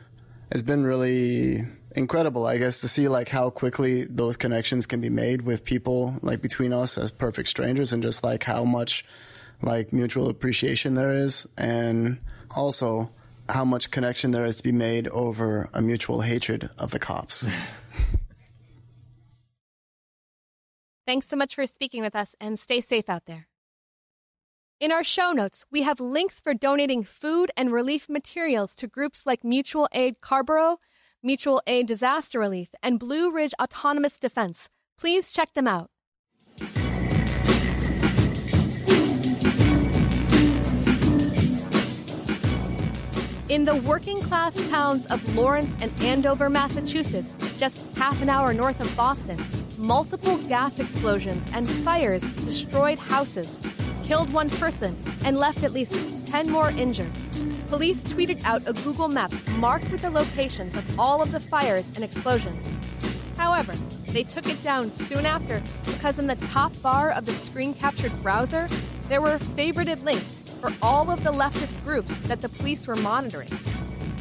It's 0.51 0.61
been 0.61 0.83
really 0.83 1.65
incredible, 1.97 2.45
I 2.45 2.57
guess, 2.59 2.81
to 2.81 2.87
see 2.87 3.07
like 3.07 3.27
how 3.27 3.49
quickly 3.49 4.05
those 4.05 4.37
connections 4.37 4.85
can 4.85 5.01
be 5.01 5.09
made 5.09 5.41
with 5.41 5.63
people 5.63 6.15
like 6.21 6.41
between 6.41 6.71
us 6.71 6.97
as 6.97 7.11
perfect 7.11 7.49
strangers 7.49 7.91
and 7.91 8.03
just 8.03 8.23
like 8.23 8.43
how 8.43 8.63
much 8.63 9.03
like 9.61 9.91
mutual 9.91 10.29
appreciation 10.29 10.93
there 10.93 11.11
is 11.11 11.47
and 11.57 12.19
also 12.55 13.09
how 13.49 13.65
much 13.65 13.89
connection 13.89 14.29
there 14.31 14.45
is 14.45 14.57
to 14.57 14.63
be 14.63 14.71
made 14.71 15.07
over 15.07 15.69
a 15.73 15.81
mutual 15.81 16.21
hatred 16.21 16.69
of 16.77 16.91
the 16.91 16.99
cops. 16.99 17.47
Thanks 21.07 21.27
so 21.27 21.35
much 21.35 21.55
for 21.55 21.65
speaking 21.65 22.03
with 22.03 22.15
us 22.15 22.35
and 22.39 22.59
stay 22.59 22.79
safe 22.81 23.09
out 23.09 23.25
there. 23.25 23.47
In 24.79 24.91
our 24.91 25.03
show 25.03 25.31
notes, 25.31 25.65
we 25.71 25.81
have 25.81 25.99
links 25.99 26.39
for 26.39 26.53
donating 26.53 27.01
food 27.01 27.49
and 27.57 27.71
relief 27.71 28.07
materials 28.07 28.75
to 28.75 28.85
groups 28.87 29.25
like 29.25 29.43
Mutual 29.43 29.87
Aid 29.93 30.21
Carrboro, 30.21 30.77
Mutual 31.23 31.61
Aid 31.67 31.87
Disaster 31.87 32.39
Relief, 32.39 32.69
and 32.83 32.99
Blue 32.99 33.31
Ridge 33.31 33.53
Autonomous 33.61 34.19
Defense. 34.19 34.69
Please 34.99 35.31
check 35.31 35.53
them 35.53 35.67
out. 35.67 35.89
In 43.49 43.63
the 43.63 43.81
working 43.87 44.19
class 44.19 44.55
towns 44.69 45.05
of 45.05 45.35
Lawrence 45.35 45.73
and 45.81 45.91
Andover, 46.01 46.49
Massachusetts, 46.49 47.33
just 47.57 47.85
half 47.95 48.21
an 48.21 48.29
hour 48.29 48.53
north 48.53 48.81
of 48.81 48.95
Boston, 48.97 49.39
multiple 49.77 50.37
gas 50.49 50.79
explosions 50.79 51.41
and 51.53 51.67
fires 51.67 52.21
destroyed 52.43 52.99
houses, 52.99 53.59
killed 54.03 54.31
one 54.33 54.49
person, 54.49 54.97
and 55.23 55.37
left 55.37 55.63
at 55.63 55.71
least 55.71 56.27
10 56.27 56.49
more 56.49 56.71
injured. 56.71 57.11
Police 57.67 58.01
tweeted 58.05 58.41
out 58.45 58.65
a 58.65 58.71
Google 58.71 59.09
map 59.09 59.33
marked 59.57 59.91
with 59.91 60.01
the 60.01 60.09
locations 60.09 60.73
of 60.73 60.99
all 60.99 61.21
of 61.21 61.33
the 61.33 61.39
fires 61.39 61.91
and 61.95 62.03
explosions. 62.03 62.65
However, 63.37 63.73
they 64.13 64.23
took 64.23 64.47
it 64.47 64.63
down 64.63 64.89
soon 64.89 65.25
after 65.25 65.61
because 65.85 66.17
in 66.17 66.27
the 66.27 66.37
top 66.47 66.71
bar 66.81 67.11
of 67.11 67.25
the 67.25 67.33
screen 67.33 67.73
captured 67.73 68.13
browser, 68.23 68.67
there 69.09 69.21
were 69.21 69.37
favorited 69.37 70.01
links 70.05 70.39
for 70.61 70.71
all 70.81 71.11
of 71.11 71.23
the 71.25 71.31
leftist 71.31 71.83
groups 71.83 72.17
that 72.21 72.41
the 72.41 72.49
police 72.49 72.87
were 72.87 72.95
monitoring. 72.95 73.49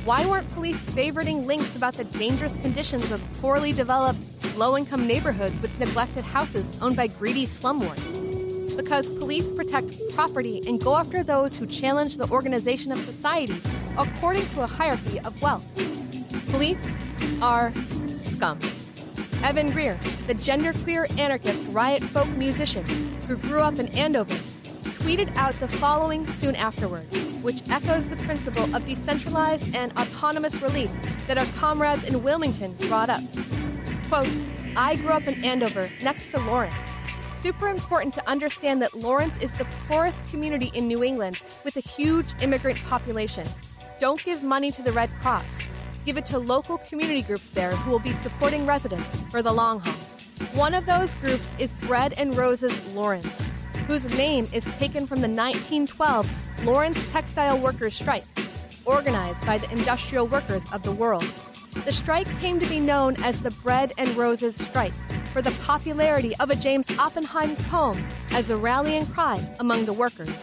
Why 0.04 0.26
weren't 0.26 0.50
police 0.50 0.84
favoriting 0.84 1.46
links 1.46 1.76
about 1.76 1.94
the 1.94 2.04
dangerous 2.04 2.56
conditions 2.56 3.12
of 3.12 3.24
poorly 3.40 3.72
developed, 3.72 4.18
low 4.56 4.76
income 4.76 5.06
neighborhoods 5.06 5.58
with 5.60 5.78
neglected 5.78 6.24
houses 6.24 6.82
owned 6.82 6.96
by 6.96 7.06
greedy 7.06 7.46
slumlords? 7.46 8.25
Because 8.76 9.08
police 9.08 9.50
protect 9.50 9.96
property 10.14 10.62
and 10.66 10.80
go 10.80 10.96
after 10.96 11.22
those 11.22 11.58
who 11.58 11.66
challenge 11.66 12.16
the 12.16 12.28
organization 12.30 12.92
of 12.92 12.98
society 12.98 13.60
according 13.98 14.46
to 14.48 14.62
a 14.62 14.66
hierarchy 14.66 15.18
of 15.20 15.40
wealth. 15.40 15.66
Police 16.50 16.96
are 17.42 17.72
scum. 18.18 18.58
Evan 19.42 19.70
Greer, 19.70 19.94
the 20.26 20.34
genderqueer 20.34 21.18
anarchist 21.18 21.72
riot 21.72 22.02
folk 22.02 22.28
musician 22.36 22.84
who 23.26 23.36
grew 23.36 23.60
up 23.60 23.78
in 23.78 23.88
Andover, 23.88 24.34
tweeted 25.00 25.34
out 25.36 25.54
the 25.60 25.68
following 25.68 26.24
soon 26.24 26.54
afterward, 26.56 27.04
which 27.42 27.62
echoes 27.70 28.08
the 28.08 28.16
principle 28.16 28.74
of 28.74 28.86
decentralized 28.86 29.74
and 29.74 29.92
autonomous 29.92 30.60
relief 30.60 30.90
that 31.26 31.38
our 31.38 31.46
comrades 31.56 32.04
in 32.04 32.22
Wilmington 32.22 32.74
brought 32.88 33.10
up. 33.10 33.22
Quote, 34.08 34.28
I 34.76 34.96
grew 34.96 35.10
up 35.10 35.26
in 35.26 35.44
Andover, 35.44 35.88
next 36.02 36.30
to 36.32 36.40
Lawrence. 36.40 36.74
Super 37.46 37.68
important 37.68 38.12
to 38.14 38.28
understand 38.28 38.82
that 38.82 38.92
Lawrence 38.92 39.40
is 39.40 39.56
the 39.56 39.66
poorest 39.88 40.26
community 40.26 40.72
in 40.74 40.88
New 40.88 41.04
England 41.04 41.40
with 41.64 41.76
a 41.76 41.80
huge 41.80 42.26
immigrant 42.42 42.76
population. 42.86 43.46
Don't 44.00 44.20
give 44.24 44.42
money 44.42 44.72
to 44.72 44.82
the 44.82 44.90
Red 44.90 45.10
Cross. 45.20 45.46
Give 46.04 46.16
it 46.16 46.26
to 46.26 46.40
local 46.40 46.78
community 46.78 47.22
groups 47.22 47.50
there 47.50 47.70
who 47.70 47.92
will 47.92 48.00
be 48.00 48.14
supporting 48.14 48.66
residents 48.66 49.20
for 49.30 49.42
the 49.44 49.52
long 49.52 49.78
haul. 49.78 49.94
One 50.54 50.74
of 50.74 50.86
those 50.86 51.14
groups 51.14 51.54
is 51.60 51.72
Bread 51.74 52.14
and 52.18 52.36
Roses 52.36 52.92
Lawrence, 52.96 53.52
whose 53.86 54.18
name 54.18 54.48
is 54.52 54.64
taken 54.78 55.06
from 55.06 55.20
the 55.20 55.28
1912 55.28 56.64
Lawrence 56.64 57.12
Textile 57.12 57.60
Workers 57.60 57.94
Strike, 57.94 58.24
organized 58.84 59.46
by 59.46 59.58
the 59.58 59.70
industrial 59.70 60.26
workers 60.26 60.64
of 60.72 60.82
the 60.82 60.90
world. 60.90 61.22
The 61.84 61.92
strike 61.92 62.26
came 62.40 62.58
to 62.58 62.66
be 62.66 62.80
known 62.80 63.14
as 63.22 63.42
the 63.42 63.50
Bread 63.62 63.92
and 63.98 64.08
Roses 64.16 64.56
Strike 64.56 64.94
for 65.26 65.42
the 65.42 65.56
popularity 65.64 66.34
of 66.40 66.50
a 66.50 66.56
James 66.56 66.86
Oppenheim 66.98 67.54
poem 67.56 68.04
as 68.32 68.50
a 68.50 68.56
rallying 68.56 69.06
cry 69.06 69.40
among 69.60 69.84
the 69.84 69.92
workers. 69.92 70.34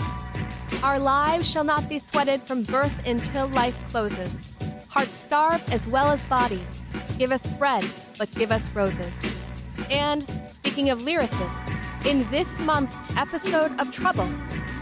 Our 0.83 0.99
lives 0.99 1.49
shall 1.49 1.63
not 1.63 1.89
be 1.89 1.99
sweated 1.99 2.41
from 2.43 2.63
birth 2.63 3.07
until 3.07 3.47
life 3.47 3.77
closes. 3.89 4.53
Hearts 4.89 5.15
starve 5.15 5.63
as 5.73 5.87
well 5.87 6.11
as 6.11 6.23
bodies. 6.25 6.81
Give 7.17 7.31
us 7.31 7.45
bread, 7.57 7.83
but 8.17 8.31
give 8.31 8.51
us 8.51 8.73
roses. 8.75 9.13
And 9.89 10.27
speaking 10.47 10.91
of 10.91 11.01
lyricists, 11.01 12.05
in 12.05 12.29
this 12.29 12.59
month's 12.59 13.17
episode 13.17 13.71
of 13.79 13.91
Trouble, 13.91 14.29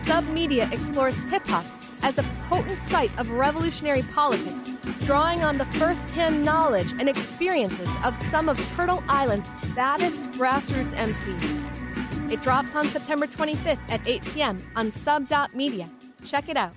Submedia 0.04 0.72
explores 0.72 1.18
hip 1.30 1.48
hop 1.48 1.66
as 2.04 2.18
a 2.18 2.24
potent 2.50 2.82
site 2.82 3.18
of 3.20 3.32
revolutionary 3.32 4.04
politics, 4.14 4.70
drawing 5.06 5.44
on 5.44 5.58
the 5.58 5.66
first 5.66 6.10
hand 6.12 6.44
knowledge 6.44 6.92
and 6.94 7.08
experiences 7.08 7.90
of 8.04 8.16
some 8.18 8.50
of 8.50 8.60
Turtle 8.76 9.04
Island's 9.08 9.50
baddest 9.76 10.32
grassroots 10.32 10.94
MCs. 10.94 12.32
It 12.32 12.42
drops 12.42 12.76
on 12.76 12.86
September 12.86 13.28
25th 13.28 13.80
at 13.90 14.08
8 14.08 14.26
p.m. 14.34 14.58
on 14.76 14.92
sub.media. 14.92 15.90
Check 16.24 16.50
it 16.50 16.58
out. 16.58 16.74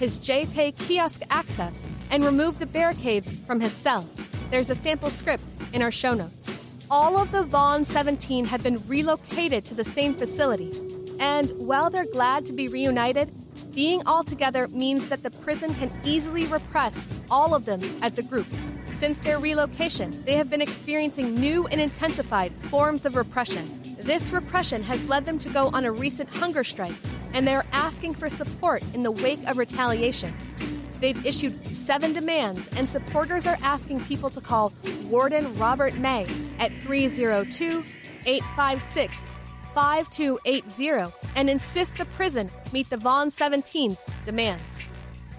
his 0.00 0.18
JPay 0.18 0.74
kiosk 0.88 1.20
access, 1.28 1.90
and 2.10 2.24
remove 2.24 2.58
the 2.58 2.64
barricades 2.64 3.30
from 3.46 3.60
his 3.60 3.70
cell. 3.70 4.08
There's 4.48 4.70
a 4.70 4.74
sample 4.74 5.10
script 5.10 5.44
in 5.74 5.82
our 5.82 5.90
show 5.90 6.14
notes. 6.14 6.58
All 6.90 7.18
of 7.18 7.30
the 7.30 7.42
Vaughn 7.42 7.84
17 7.84 8.46
have 8.46 8.62
been 8.62 8.78
relocated 8.88 9.66
to 9.66 9.74
the 9.74 9.84
same 9.84 10.14
facility. 10.14 10.72
And 11.18 11.50
while 11.58 11.90
they're 11.90 12.06
glad 12.06 12.46
to 12.46 12.52
be 12.54 12.66
reunited, 12.66 13.30
being 13.74 14.02
all 14.06 14.24
together 14.24 14.68
means 14.68 15.08
that 15.10 15.22
the 15.22 15.30
prison 15.30 15.74
can 15.74 15.92
easily 16.02 16.46
repress 16.46 17.06
all 17.30 17.54
of 17.54 17.66
them 17.66 17.80
as 18.00 18.16
a 18.16 18.22
group. 18.22 18.46
Since 18.94 19.18
their 19.18 19.38
relocation, 19.38 20.24
they 20.24 20.34
have 20.34 20.48
been 20.48 20.62
experiencing 20.62 21.34
new 21.34 21.66
and 21.66 21.78
intensified 21.78 22.52
forms 22.52 23.04
of 23.04 23.16
repression. 23.16 23.66
This 24.00 24.30
repression 24.30 24.82
has 24.82 25.06
led 25.10 25.26
them 25.26 25.38
to 25.40 25.50
go 25.50 25.68
on 25.74 25.84
a 25.84 25.92
recent 25.92 26.34
hunger 26.34 26.64
strike, 26.64 26.96
and 27.32 27.46
they 27.46 27.54
are 27.54 27.66
asking 27.72 28.14
for 28.14 28.28
support 28.28 28.82
in 28.94 29.02
the 29.02 29.10
wake 29.10 29.46
of 29.48 29.58
retaliation. 29.58 30.34
They've 31.00 31.26
issued 31.26 31.64
seven 31.64 32.12
demands, 32.12 32.68
and 32.76 32.88
supporters 32.88 33.46
are 33.46 33.56
asking 33.62 34.00
people 34.04 34.28
to 34.30 34.40
call 34.40 34.72
Warden 35.04 35.52
Robert 35.54 35.96
May 35.96 36.26
at 36.58 36.72
302 36.82 37.84
856 38.26 39.18
5280 39.74 41.14
and 41.36 41.48
insist 41.48 41.94
the 41.96 42.04
prison 42.06 42.50
meet 42.72 42.90
the 42.90 42.96
Vaughn 42.96 43.30
17's 43.30 43.98
demands. 44.24 44.62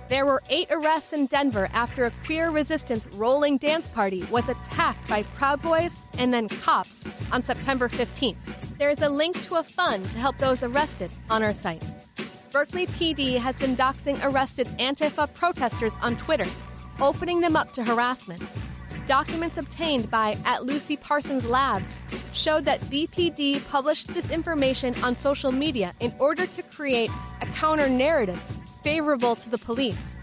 There 0.09 0.25
were 0.25 0.41
eight 0.49 0.67
arrests 0.71 1.13
in 1.13 1.27
Denver 1.27 1.69
after 1.73 2.05
a 2.05 2.11
queer 2.25 2.49
resistance 2.49 3.07
rolling 3.13 3.57
dance 3.57 3.87
party 3.87 4.25
was 4.31 4.49
attacked 4.49 5.07
by 5.07 5.23
Proud 5.23 5.61
Boys 5.61 5.95
and 6.17 6.33
then 6.33 6.49
cops 6.49 7.03
on 7.31 7.41
September 7.41 7.87
15th. 7.87 8.77
There 8.77 8.89
is 8.89 9.01
a 9.01 9.09
link 9.09 9.41
to 9.43 9.55
a 9.55 9.63
fund 9.63 10.05
to 10.05 10.17
help 10.17 10.37
those 10.37 10.63
arrested 10.63 11.11
on 11.29 11.43
our 11.43 11.53
site. 11.53 11.83
Berkeley 12.51 12.87
PD 12.87 13.37
has 13.37 13.57
been 13.57 13.75
doxing 13.75 14.19
arrested 14.23 14.67
Antifa 14.79 15.33
protesters 15.33 15.93
on 16.01 16.17
Twitter, 16.17 16.47
opening 16.99 17.39
them 17.39 17.55
up 17.55 17.71
to 17.73 17.83
harassment. 17.83 18.43
Documents 19.07 19.57
obtained 19.57 20.09
by 20.11 20.37
at 20.45 20.65
Lucy 20.65 20.97
Parsons 20.97 21.47
Labs 21.47 21.93
showed 22.33 22.65
that 22.65 22.81
BPD 22.81 23.67
published 23.67 24.07
this 24.13 24.31
information 24.31 24.93
on 25.03 25.15
social 25.15 25.51
media 25.51 25.93
in 25.99 26.13
order 26.19 26.45
to 26.45 26.63
create 26.63 27.09
a 27.41 27.45
counter 27.47 27.89
narrative 27.89 28.41
favorable 28.83 29.35
to 29.35 29.49
the 29.49 29.57
police. 29.57 30.15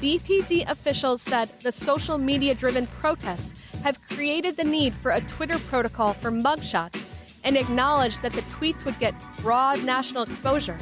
BPD 0.00 0.68
officials 0.68 1.22
said 1.22 1.48
the 1.60 1.72
social 1.72 2.18
media 2.18 2.54
driven 2.54 2.86
protests 2.86 3.61
have 3.82 4.00
created 4.08 4.56
the 4.56 4.64
need 4.64 4.92
for 4.92 5.10
a 5.10 5.20
Twitter 5.20 5.58
protocol 5.58 6.12
for 6.12 6.30
mugshots 6.30 7.04
and 7.44 7.56
acknowledged 7.56 8.22
that 8.22 8.32
the 8.32 8.42
tweets 8.42 8.84
would 8.84 8.98
get 8.98 9.14
broad 9.40 9.84
national 9.84 10.22
exposure. 10.22 10.76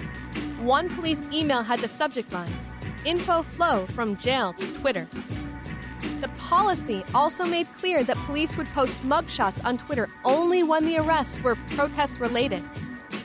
One 0.60 0.88
police 0.94 1.24
email 1.32 1.62
had 1.62 1.78
the 1.80 1.88
subject 1.88 2.32
line 2.32 2.50
Info 3.04 3.42
flow 3.42 3.86
from 3.86 4.16
jail 4.16 4.52
to 4.52 4.74
Twitter. 4.74 5.08
The 6.20 6.28
policy 6.36 7.02
also 7.14 7.46
made 7.46 7.66
clear 7.78 8.04
that 8.04 8.16
police 8.26 8.58
would 8.58 8.66
post 8.68 8.94
mugshots 9.02 9.64
on 9.64 9.78
Twitter 9.78 10.08
only 10.24 10.62
when 10.62 10.84
the 10.84 10.98
arrests 10.98 11.42
were 11.42 11.56
protest 11.68 12.20
related. 12.20 12.62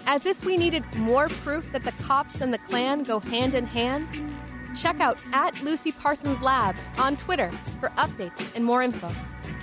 As 0.07 0.25
if 0.25 0.45
we 0.45 0.55
needed 0.55 0.83
more 0.95 1.27
proof 1.27 1.71
that 1.73 1.83
the 1.83 1.91
cops 2.03 2.39
and 2.39 2.53
the 2.53 2.57
Klan 2.57 3.03
go 3.03 3.19
hand 3.19 3.53
in 3.53 3.65
hand. 3.65 4.07
Check 4.77 5.01
out 5.01 5.17
at 5.33 5.61
Lucy 5.61 5.91
Parsons 5.91 6.41
Labs 6.41 6.81
on 6.97 7.17
Twitter 7.17 7.49
for 7.79 7.89
updates 7.89 8.55
and 8.55 8.63
more 8.63 8.81
info. 8.81 9.09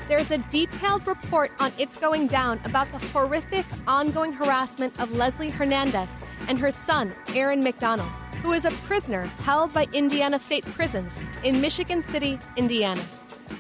There's 0.09 0.31
a 0.31 0.39
detailed 0.39 1.07
report 1.07 1.53
on 1.61 1.73
It's 1.79 1.97
Going 1.97 2.27
Down 2.27 2.61
about 2.65 2.91
the 2.91 2.99
horrific 3.09 3.65
ongoing 3.87 4.33
harassment 4.33 5.01
of 5.01 5.17
Leslie 5.17 5.51
Hernandez 5.51 6.09
and 6.49 6.59
her 6.59 6.73
son, 6.73 7.13
Aaron 7.35 7.63
McDonald, 7.63 8.11
who 8.43 8.53
is 8.53 8.65
a 8.65 8.73
prisoner 8.87 9.23
held 9.45 9.73
by 9.73 9.87
Indiana 9.93 10.39
State 10.39 10.67
Prisons 10.67 11.13
in 11.45 11.61
Michigan 11.61 12.03
City, 12.03 12.39
Indiana. 12.57 13.01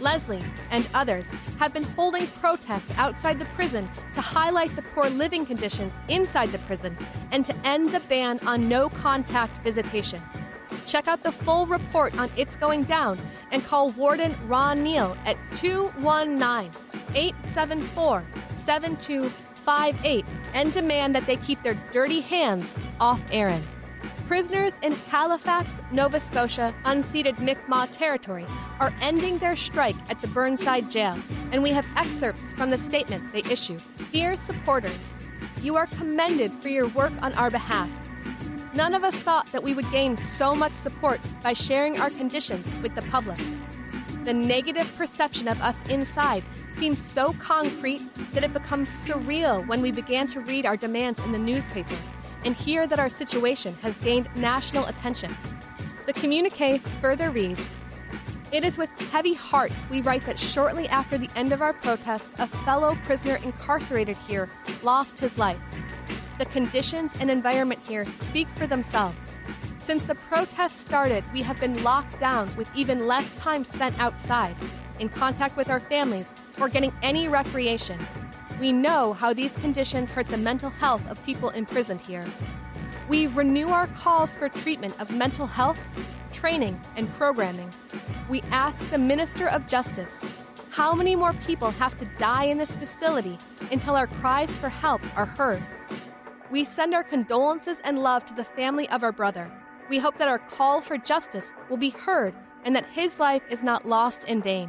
Leslie 0.00 0.42
and 0.70 0.88
others 0.94 1.30
have 1.58 1.72
been 1.72 1.84
holding 1.84 2.26
protests 2.26 2.98
outside 2.98 3.38
the 3.38 3.44
prison 3.56 3.88
to 4.12 4.20
highlight 4.20 4.74
the 4.74 4.82
poor 4.82 5.08
living 5.10 5.46
conditions 5.46 5.92
inside 6.08 6.50
the 6.50 6.58
prison 6.58 6.96
and 7.30 7.44
to 7.44 7.56
end 7.64 7.90
the 7.90 8.00
ban 8.00 8.40
on 8.46 8.68
no 8.68 8.88
contact 8.88 9.56
visitation. 9.62 10.20
Check 10.86 11.08
out 11.08 11.22
the 11.22 11.32
full 11.32 11.66
report 11.66 12.18
on 12.18 12.30
It's 12.36 12.56
Going 12.56 12.84
Down 12.84 13.18
and 13.50 13.64
call 13.64 13.90
Warden 13.90 14.36
Ron 14.46 14.82
Neal 14.82 15.16
at 15.24 15.36
219 15.56 16.70
874 17.14 18.24
7258 18.56 20.24
and 20.54 20.72
demand 20.72 21.14
that 21.14 21.26
they 21.26 21.36
keep 21.36 21.62
their 21.62 21.74
dirty 21.92 22.20
hands 22.20 22.74
off 23.00 23.22
Aaron. 23.30 23.62
Prisoners 24.26 24.72
in 24.82 24.92
Halifax, 25.10 25.82
Nova 25.92 26.18
Scotia, 26.18 26.74
unceded 26.84 27.38
Mi'kmaq 27.38 27.90
territory 27.90 28.46
are 28.80 28.94
ending 29.02 29.36
their 29.38 29.56
strike 29.56 29.96
at 30.10 30.20
the 30.22 30.28
Burnside 30.28 30.88
jail, 30.90 31.18
and 31.52 31.62
we 31.62 31.70
have 31.70 31.86
excerpts 31.96 32.52
from 32.54 32.70
the 32.70 32.78
statement 32.78 33.30
they 33.32 33.42
issued. 33.50 33.82
Dear 34.10 34.36
supporters, 34.36 35.14
you 35.60 35.76
are 35.76 35.86
commended 35.86 36.50
for 36.50 36.68
your 36.68 36.88
work 36.88 37.12
on 37.20 37.34
our 37.34 37.50
behalf. 37.50 37.90
None 38.74 38.94
of 38.94 39.04
us 39.04 39.14
thought 39.14 39.46
that 39.52 39.62
we 39.62 39.74
would 39.74 39.90
gain 39.90 40.16
so 40.16 40.54
much 40.54 40.72
support 40.72 41.20
by 41.42 41.52
sharing 41.52 42.00
our 42.00 42.08
conditions 42.08 42.66
with 42.80 42.94
the 42.94 43.02
public. 43.02 43.38
The 44.24 44.32
negative 44.32 44.94
perception 44.96 45.46
of 45.46 45.60
us 45.60 45.76
inside 45.88 46.42
seems 46.72 46.98
so 46.98 47.34
concrete 47.34 48.00
that 48.32 48.44
it 48.44 48.52
becomes 48.54 48.88
surreal 48.88 49.66
when 49.66 49.82
we 49.82 49.92
began 49.92 50.26
to 50.28 50.40
read 50.40 50.64
our 50.64 50.76
demands 50.76 51.22
in 51.26 51.32
the 51.32 51.38
newspaper 51.38 51.96
and 52.46 52.54
hear 52.54 52.86
that 52.86 52.98
our 52.98 53.10
situation 53.10 53.76
has 53.82 53.96
gained 53.98 54.28
national 54.36 54.86
attention. 54.86 55.36
The 56.06 56.14
communique 56.14 56.78
further 56.78 57.30
reads 57.30 57.78
It 58.52 58.64
is 58.64 58.78
with 58.78 58.90
heavy 59.10 59.34
hearts 59.34 59.88
we 59.90 60.00
write 60.00 60.22
that 60.22 60.38
shortly 60.38 60.88
after 60.88 61.18
the 61.18 61.30
end 61.36 61.52
of 61.52 61.60
our 61.60 61.74
protest, 61.74 62.32
a 62.38 62.46
fellow 62.46 62.96
prisoner 63.04 63.38
incarcerated 63.44 64.16
here 64.16 64.48
lost 64.82 65.20
his 65.20 65.36
life. 65.36 65.60
The 66.38 66.46
conditions 66.46 67.12
and 67.20 67.30
environment 67.30 67.80
here 67.86 68.04
speak 68.04 68.48
for 68.54 68.66
themselves. 68.66 69.38
Since 69.78 70.04
the 70.04 70.14
protests 70.14 70.80
started, 70.80 71.24
we 71.32 71.42
have 71.42 71.60
been 71.60 71.82
locked 71.82 72.18
down 72.20 72.48
with 72.56 72.74
even 72.76 73.06
less 73.06 73.34
time 73.34 73.64
spent 73.64 73.98
outside. 73.98 74.56
in 74.98 75.08
contact 75.08 75.56
with 75.56 75.68
our 75.68 75.80
families, 75.80 76.32
or 76.60 76.68
getting 76.68 76.92
any 77.02 77.28
recreation. 77.28 77.98
We 78.60 78.72
know 78.72 79.12
how 79.14 79.32
these 79.32 79.56
conditions 79.56 80.10
hurt 80.10 80.26
the 80.26 80.36
mental 80.36 80.70
health 80.70 81.04
of 81.10 81.22
people 81.24 81.50
imprisoned 81.50 82.00
here. 82.00 82.24
We 83.08 83.26
renew 83.26 83.68
our 83.70 83.88
calls 83.88 84.36
for 84.36 84.48
treatment 84.48 84.94
of 85.00 85.14
mental 85.14 85.46
health, 85.46 85.78
training, 86.32 86.80
and 86.96 87.12
programming. 87.14 87.70
We 88.28 88.42
ask 88.50 88.88
the 88.90 88.98
Minister 88.98 89.48
of 89.48 89.66
Justice 89.66 90.20
how 90.70 90.94
many 90.94 91.16
more 91.16 91.34
people 91.46 91.70
have 91.72 91.98
to 91.98 92.06
die 92.18 92.44
in 92.44 92.56
this 92.56 92.76
facility 92.76 93.36
until 93.70 93.96
our 93.96 94.06
cries 94.06 94.56
for 94.56 94.68
help 94.68 95.02
are 95.18 95.26
heard? 95.26 95.62
We 96.52 96.64
send 96.64 96.92
our 96.92 97.02
condolences 97.02 97.78
and 97.82 98.02
love 98.02 98.26
to 98.26 98.34
the 98.34 98.44
family 98.44 98.86
of 98.90 99.02
our 99.02 99.10
brother. 99.10 99.50
We 99.88 99.98
hope 99.98 100.18
that 100.18 100.28
our 100.28 100.38
call 100.38 100.82
for 100.82 100.98
justice 100.98 101.50
will 101.70 101.78
be 101.78 101.88
heard 101.88 102.34
and 102.66 102.76
that 102.76 102.84
his 102.84 103.18
life 103.18 103.40
is 103.48 103.62
not 103.62 103.88
lost 103.88 104.24
in 104.24 104.42
vain. 104.42 104.68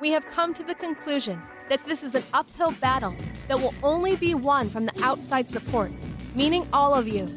We 0.00 0.12
have 0.12 0.26
come 0.28 0.54
to 0.54 0.62
the 0.62 0.74
conclusion 0.74 1.38
that 1.68 1.84
this 1.84 2.02
is 2.02 2.14
an 2.14 2.24
uphill 2.32 2.70
battle 2.80 3.14
that 3.48 3.58
will 3.58 3.74
only 3.82 4.16
be 4.16 4.34
won 4.34 4.70
from 4.70 4.86
the 4.86 5.02
outside 5.02 5.50
support, 5.50 5.92
meaning 6.34 6.66
all 6.72 6.94
of 6.94 7.06
you. 7.06 7.28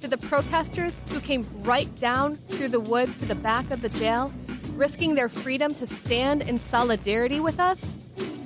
To 0.00 0.08
the 0.08 0.18
protesters 0.18 1.00
who 1.10 1.20
came 1.20 1.46
right 1.60 1.88
down 2.00 2.34
through 2.34 2.70
the 2.70 2.80
woods 2.80 3.16
to 3.18 3.26
the 3.26 3.36
back 3.36 3.70
of 3.70 3.80
the 3.80 3.90
jail, 3.90 4.32
risking 4.72 5.14
their 5.14 5.28
freedom 5.28 5.72
to 5.76 5.86
stand 5.86 6.42
in 6.42 6.58
solidarity 6.58 7.38
with 7.38 7.60
us, 7.60 7.96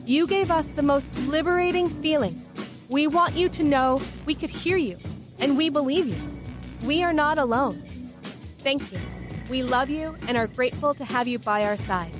you 0.04 0.26
gave 0.26 0.50
us 0.50 0.72
the 0.72 0.82
most 0.82 1.16
liberating 1.26 1.88
feeling. 1.88 2.38
We 2.92 3.06
want 3.06 3.34
you 3.34 3.48
to 3.48 3.62
know 3.62 4.02
we 4.26 4.34
could 4.34 4.50
hear 4.50 4.76
you 4.76 4.98
and 5.38 5.56
we 5.56 5.70
believe 5.70 6.06
you. 6.06 6.86
We 6.86 7.02
are 7.02 7.14
not 7.14 7.38
alone. 7.38 7.82
Thank 8.58 8.92
you. 8.92 8.98
We 9.48 9.62
love 9.62 9.88
you 9.88 10.14
and 10.28 10.36
are 10.36 10.46
grateful 10.46 10.92
to 10.94 11.04
have 11.06 11.26
you 11.26 11.38
by 11.38 11.64
our 11.64 11.78
sides. 11.78 12.18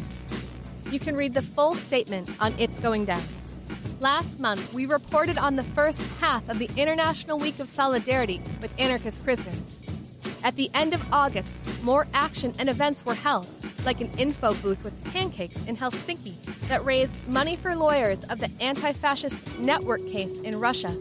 You 0.90 0.98
can 0.98 1.14
read 1.14 1.34
the 1.34 1.42
full 1.42 1.74
statement 1.74 2.30
on 2.40 2.54
It's 2.58 2.80
Going 2.80 3.04
Down. 3.04 3.22
Last 4.00 4.40
month, 4.40 4.72
we 4.72 4.86
reported 4.86 5.36
on 5.36 5.56
the 5.56 5.62
first 5.62 6.00
half 6.22 6.48
of 6.48 6.58
the 6.58 6.70
International 6.74 7.38
Week 7.38 7.58
of 7.58 7.68
Solidarity 7.68 8.40
with 8.62 8.72
Anarchist 8.80 9.22
Prisoners. 9.22 9.78
At 10.42 10.56
the 10.56 10.70
end 10.72 10.94
of 10.94 11.12
August, 11.12 11.54
more 11.82 12.06
action 12.14 12.54
and 12.58 12.70
events 12.70 13.04
were 13.04 13.14
held, 13.14 13.46
like 13.84 14.00
an 14.00 14.10
info 14.18 14.54
booth 14.54 14.82
with 14.84 15.12
pancakes 15.12 15.64
in 15.66 15.76
Helsinki 15.76 16.34
that 16.68 16.84
raised 16.84 17.16
money 17.28 17.56
for 17.56 17.74
lawyers 17.74 18.24
of 18.24 18.38
the 18.38 18.50
anti 18.60 18.92
fascist 18.92 19.58
network 19.58 20.06
case 20.08 20.38
in 20.40 20.58
Russia. 20.58 20.96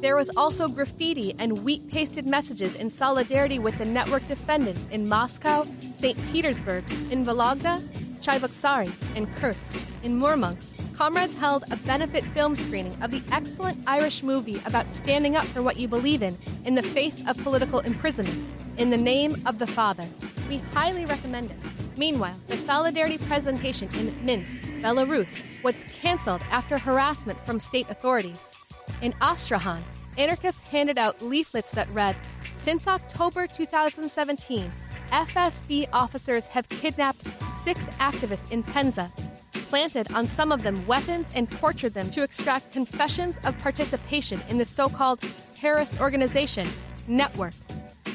There 0.00 0.16
was 0.16 0.30
also 0.36 0.68
graffiti 0.68 1.34
and 1.38 1.64
wheat 1.64 1.88
pasted 1.88 2.26
messages 2.26 2.74
in 2.74 2.90
solidarity 2.90 3.58
with 3.58 3.78
the 3.78 3.84
network 3.84 4.26
defendants 4.26 4.86
in 4.90 5.08
Moscow, 5.08 5.64
St. 5.96 6.18
Petersburg, 6.32 6.84
in 7.10 7.24
Vologda, 7.24 7.80
Cheboksary, 8.20 8.92
and 9.16 9.32
Kursk. 9.36 9.88
In 10.02 10.18
Murmansk, 10.18 10.76
comrades 10.96 11.38
held 11.38 11.64
a 11.70 11.76
benefit 11.76 12.24
film 12.24 12.56
screening 12.56 13.00
of 13.00 13.12
the 13.12 13.22
excellent 13.32 13.78
Irish 13.86 14.24
movie 14.24 14.60
about 14.66 14.88
standing 14.88 15.36
up 15.36 15.44
for 15.44 15.62
what 15.62 15.78
you 15.78 15.86
believe 15.86 16.22
in 16.22 16.36
in 16.64 16.74
the 16.74 16.82
face 16.82 17.24
of 17.28 17.40
political 17.44 17.78
imprisonment, 17.80 18.38
In 18.78 18.90
the 18.90 18.96
Name 18.96 19.36
of 19.46 19.60
the 19.60 19.66
Father. 19.66 20.08
We 20.52 20.58
highly 20.74 21.06
recommend 21.06 21.50
it. 21.50 21.56
Meanwhile, 21.96 22.36
the 22.48 22.58
Solidarity 22.58 23.16
presentation 23.16 23.88
in 23.98 24.14
Minsk, 24.22 24.64
Belarus, 24.82 25.42
was 25.62 25.82
canceled 25.84 26.42
after 26.50 26.76
harassment 26.76 27.38
from 27.46 27.58
state 27.58 27.88
authorities. 27.88 28.38
In 29.00 29.14
Astrakhan, 29.22 29.82
anarchists 30.18 30.60
handed 30.68 30.98
out 30.98 31.22
leaflets 31.22 31.70
that 31.70 31.88
read 31.88 32.14
Since 32.60 32.86
October 32.86 33.46
2017, 33.46 34.70
FSB 35.08 35.88
officers 35.90 36.44
have 36.48 36.68
kidnapped 36.68 37.26
six 37.64 37.80
activists 37.98 38.52
in 38.52 38.62
Penza, 38.62 39.10
planted 39.70 40.12
on 40.12 40.26
some 40.26 40.52
of 40.52 40.62
them 40.62 40.86
weapons, 40.86 41.28
and 41.34 41.50
tortured 41.50 41.94
them 41.94 42.10
to 42.10 42.22
extract 42.22 42.72
confessions 42.72 43.38
of 43.46 43.58
participation 43.60 44.38
in 44.50 44.58
the 44.58 44.66
so 44.66 44.90
called 44.90 45.24
terrorist 45.54 45.98
organization, 45.98 46.68
Network. 47.08 47.54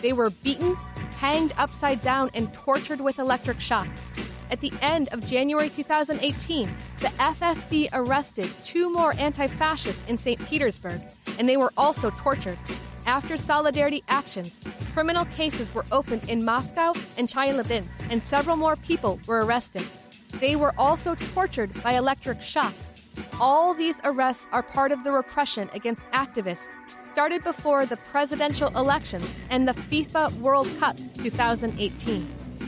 They 0.04 0.14
were 0.14 0.30
beaten, 0.30 0.78
hanged 1.18 1.54
upside 1.58 2.02
down, 2.02 2.30
and 2.34 2.54
tortured 2.54 3.02
with 3.02 3.20
electric 3.20 3.60
shocks. 3.60 4.14
At 4.50 4.62
the 4.62 4.72
end 4.82 5.10
of 5.10 5.26
January 5.26 5.70
2018, 5.70 6.70
the 7.00 7.08
FSB 7.08 7.90
arrested 7.92 8.50
two 8.64 8.92
more 8.92 9.14
anti 9.20 9.48
fascists 9.48 10.08
in 10.08 10.18
St. 10.18 10.44
Petersburg, 10.46 11.02
and 11.38 11.50
they 11.50 11.58
were 11.58 11.74
also 11.76 12.10
tortured. 12.12 12.58
After 13.06 13.38
solidarity 13.38 14.04
actions, 14.10 14.60
criminal 14.94 15.26
cases 15.26 15.74
were 15.74 15.86
opened 15.92 16.30
in 16.30 16.46
Moscow 16.46 16.94
and 17.18 17.28
Chelyabinsk, 17.28 17.90
and 18.10 18.22
several 18.22 18.58
more 18.58 18.76
people 18.78 19.20
were 19.28 19.46
arrested. 19.46 19.84
They 20.40 20.56
were 20.56 20.74
also 20.78 21.16
tortured 21.16 21.72
by 21.84 21.94
electric 21.94 22.42
shock. 22.42 22.74
All 23.40 23.74
these 23.74 24.00
arrests 24.04 24.48
are 24.52 24.64
part 24.64 24.92
of 24.92 25.04
the 25.04 25.12
repression 25.12 25.70
against 25.74 26.10
activists 26.12 26.68
started 27.18 27.44
before 27.44 27.84
the 27.88 27.98
presidential 28.12 28.68
elections 28.78 29.34
and 29.50 29.68
the 29.68 29.72
FIFA 29.72 30.32
World 30.34 30.68
Cup 30.80 30.96
2018. 31.16 32.28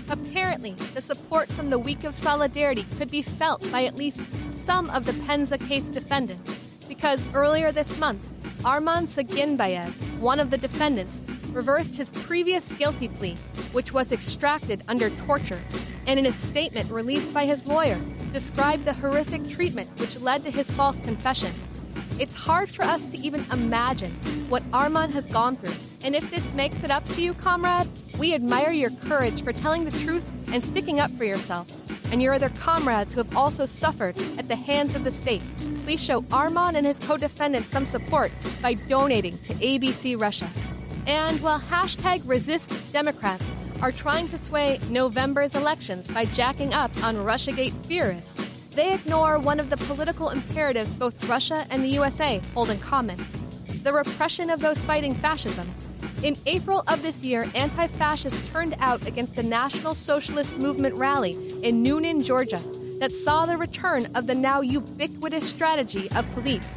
Apparently, 0.09 0.71
the 0.95 1.01
support 1.03 1.51
from 1.51 1.69
the 1.69 1.77
Week 1.77 2.03
of 2.03 2.15
Solidarity 2.15 2.83
could 2.97 3.11
be 3.11 3.21
felt 3.21 3.71
by 3.71 3.83
at 3.83 3.95
least 3.95 4.19
some 4.51 4.89
of 4.89 5.05
the 5.05 5.11
Penza 5.27 5.59
case 5.67 5.83
defendants, 5.83 6.73
because 6.87 7.23
earlier 7.35 7.71
this 7.71 7.99
month, 7.99 8.27
Arman 8.63 9.05
Saginbayev, 9.05 9.93
one 10.19 10.39
of 10.39 10.49
the 10.49 10.57
defendants, 10.57 11.21
reversed 11.51 11.95
his 11.95 12.09
previous 12.09 12.71
guilty 12.71 13.07
plea, 13.07 13.35
which 13.71 13.93
was 13.93 14.11
extracted 14.11 14.81
under 14.87 15.11
torture, 15.27 15.61
and 16.07 16.17
in 16.17 16.25
a 16.25 16.33
statement 16.33 16.89
released 16.89 17.31
by 17.35 17.45
his 17.45 17.67
lawyer, 17.67 17.99
described 18.33 18.83
the 18.83 18.93
horrific 18.93 19.47
treatment 19.47 19.87
which 19.99 20.19
led 20.21 20.43
to 20.43 20.49
his 20.49 20.71
false 20.71 20.99
confession. 21.01 21.51
It's 22.19 22.35
hard 22.35 22.69
for 22.69 22.83
us 22.83 23.07
to 23.07 23.17
even 23.17 23.45
imagine 23.49 24.11
what 24.49 24.61
Arman 24.71 25.11
has 25.11 25.25
gone 25.27 25.55
through, 25.55 25.75
and 26.05 26.13
if 26.13 26.29
this 26.29 26.53
makes 26.53 26.83
it 26.83 26.91
up 26.91 27.05
to 27.05 27.21
you, 27.21 27.33
comrade, 27.33 27.87
we 28.19 28.35
admire 28.35 28.71
your 28.71 28.89
courage 28.89 29.41
for 29.41 29.53
telling 29.53 29.85
the 29.85 29.97
truth 29.99 30.29
and 30.51 30.61
sticking 30.61 30.99
up 30.99 31.11
for 31.11 31.23
yourself. 31.23 31.67
And 32.11 32.21
your 32.21 32.33
other 32.33 32.49
comrades 32.49 33.13
who 33.13 33.21
have 33.23 33.37
also 33.37 33.65
suffered 33.65 34.19
at 34.37 34.49
the 34.49 34.55
hands 34.57 34.95
of 34.95 35.05
the 35.05 35.11
state. 35.11 35.43
Please 35.85 36.03
show 36.03 36.23
Arman 36.23 36.73
and 36.73 36.85
his 36.85 36.99
co 36.99 37.15
defendants 37.15 37.69
some 37.69 37.85
support 37.85 38.33
by 38.61 38.73
donating 38.73 39.37
to 39.37 39.53
ABC 39.53 40.19
Russia. 40.19 40.49
And 41.07 41.39
while 41.39 41.59
hashtag 41.59 42.27
resist 42.27 42.91
Democrats 42.91 43.49
are 43.81 43.93
trying 43.93 44.27
to 44.29 44.37
sway 44.37 44.79
November's 44.89 45.55
elections 45.55 46.07
by 46.09 46.25
jacking 46.25 46.73
up 46.73 46.91
on 47.01 47.15
Russiagate 47.15 47.71
theorists, 47.83 48.38
they 48.71 48.93
ignore 48.93 49.39
one 49.39 49.59
of 49.59 49.69
the 49.69 49.77
political 49.77 50.29
imperatives 50.29 50.95
both 50.95 51.27
Russia 51.27 51.65
and 51.69 51.83
the 51.83 51.89
USA 51.89 52.41
hold 52.53 52.69
in 52.69 52.79
common 52.79 53.17
the 53.83 53.93
repression 53.93 54.49
of 54.49 54.59
those 54.59 54.83
fighting 54.83 55.13
fascism. 55.15 55.67
In 56.21 56.35
April 56.45 56.83
of 56.87 57.01
this 57.01 57.23
year, 57.23 57.47
anti 57.55 57.87
fascists 57.87 58.51
turned 58.51 58.75
out 58.79 59.07
against 59.07 59.35
the 59.35 59.43
National 59.43 59.95
Socialist 59.95 60.57
Movement 60.59 60.95
rally 60.95 61.31
in 61.63 61.83
Newnan, 61.83 62.23
Georgia, 62.23 62.59
that 62.99 63.11
saw 63.11 63.45
the 63.45 63.55
return 63.55 64.05
of 64.15 64.27
the 64.27 64.35
now 64.35 64.59
ubiquitous 64.59 65.47
strategy 65.47 66.11
of 66.11 66.27
police, 66.33 66.67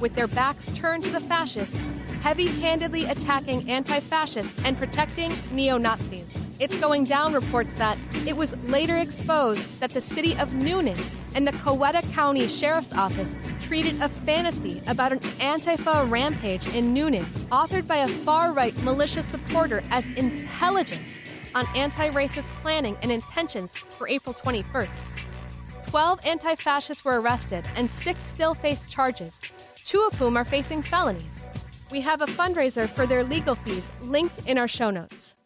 with 0.00 0.14
their 0.14 0.26
backs 0.26 0.72
turned 0.76 1.04
to 1.04 1.10
the 1.10 1.20
fascists, 1.20 1.78
heavy 2.22 2.48
handedly 2.60 3.04
attacking 3.04 3.68
anti 3.70 4.00
fascists 4.00 4.64
and 4.64 4.76
protecting 4.76 5.32
neo 5.52 5.78
Nazis. 5.78 6.37
It's 6.60 6.80
Going 6.80 7.04
Down 7.04 7.34
reports 7.34 7.72
that 7.74 7.96
it 8.26 8.36
was 8.36 8.56
later 8.64 8.96
exposed 8.96 9.78
that 9.78 9.90
the 9.90 10.00
city 10.00 10.32
of 10.38 10.48
Newnan 10.48 10.98
and 11.36 11.46
the 11.46 11.52
Coweta 11.52 12.02
County 12.14 12.48
Sheriff's 12.48 12.92
Office 12.94 13.36
treated 13.60 14.02
a 14.02 14.08
fantasy 14.08 14.82
about 14.88 15.12
an 15.12 15.20
Antifa 15.38 16.10
rampage 16.10 16.66
in 16.74 16.92
Newnan, 16.92 17.22
authored 17.50 17.86
by 17.86 17.98
a 17.98 18.08
far 18.08 18.52
right 18.52 18.76
militia 18.82 19.22
supporter, 19.22 19.84
as 19.92 20.04
intelligence 20.16 21.20
on 21.54 21.64
anti 21.76 22.10
racist 22.10 22.48
planning 22.60 22.96
and 23.02 23.12
intentions 23.12 23.70
for 23.70 24.08
April 24.08 24.34
21st. 24.34 24.88
Twelve 25.86 26.18
anti 26.26 26.56
fascists 26.56 27.04
were 27.04 27.20
arrested, 27.20 27.64
and 27.76 27.88
six 27.88 28.18
still 28.26 28.54
face 28.54 28.90
charges, 28.90 29.40
two 29.84 30.04
of 30.10 30.18
whom 30.18 30.36
are 30.36 30.44
facing 30.44 30.82
felonies. 30.82 31.46
We 31.92 32.00
have 32.00 32.20
a 32.20 32.26
fundraiser 32.26 32.88
for 32.88 33.06
their 33.06 33.22
legal 33.22 33.54
fees 33.54 33.92
linked 34.02 34.44
in 34.48 34.58
our 34.58 34.68
show 34.68 34.90
notes. 34.90 35.37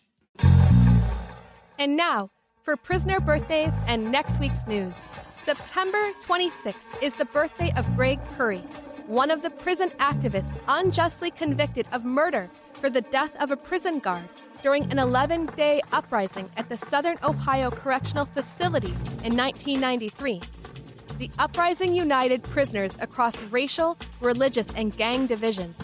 And 1.83 1.97
now, 1.97 2.31
for 2.63 2.77
prisoner 2.77 3.19
birthdays 3.19 3.73
and 3.89 4.13
next 4.13 4.39
week's 4.39 4.65
news. 4.69 4.95
September 5.43 6.13
26th 6.25 7.03
is 7.03 7.13
the 7.17 7.25
birthday 7.25 7.73
of 7.77 7.97
Greg 7.97 8.21
Curry, 8.37 8.63
one 9.09 9.33
of 9.33 9.43
the 9.43 9.51
prison 9.51 9.89
activists 9.99 10.57
unjustly 10.69 11.33
convicted 11.33 11.89
of 11.91 12.05
murder 12.05 12.49
for 12.75 12.89
the 12.89 13.01
death 13.01 13.35
of 13.43 13.51
a 13.51 13.57
prison 13.57 13.99
guard 13.99 14.29
during 14.63 14.85
an 14.93 15.01
11 15.01 15.47
day 15.57 15.81
uprising 15.93 16.49
at 16.57 16.69
the 16.69 16.77
Southern 16.77 17.19
Ohio 17.25 17.69
Correctional 17.69 18.27
Facility 18.27 18.95
in 19.25 19.37
1993. 19.37 20.41
The 21.19 21.33
uprising 21.41 21.97
united 21.97 22.45
prisoners 22.45 22.97
across 23.01 23.43
racial, 23.51 23.99
religious, 24.21 24.73
and 24.77 24.97
gang 24.97 25.27
divisions. 25.27 25.77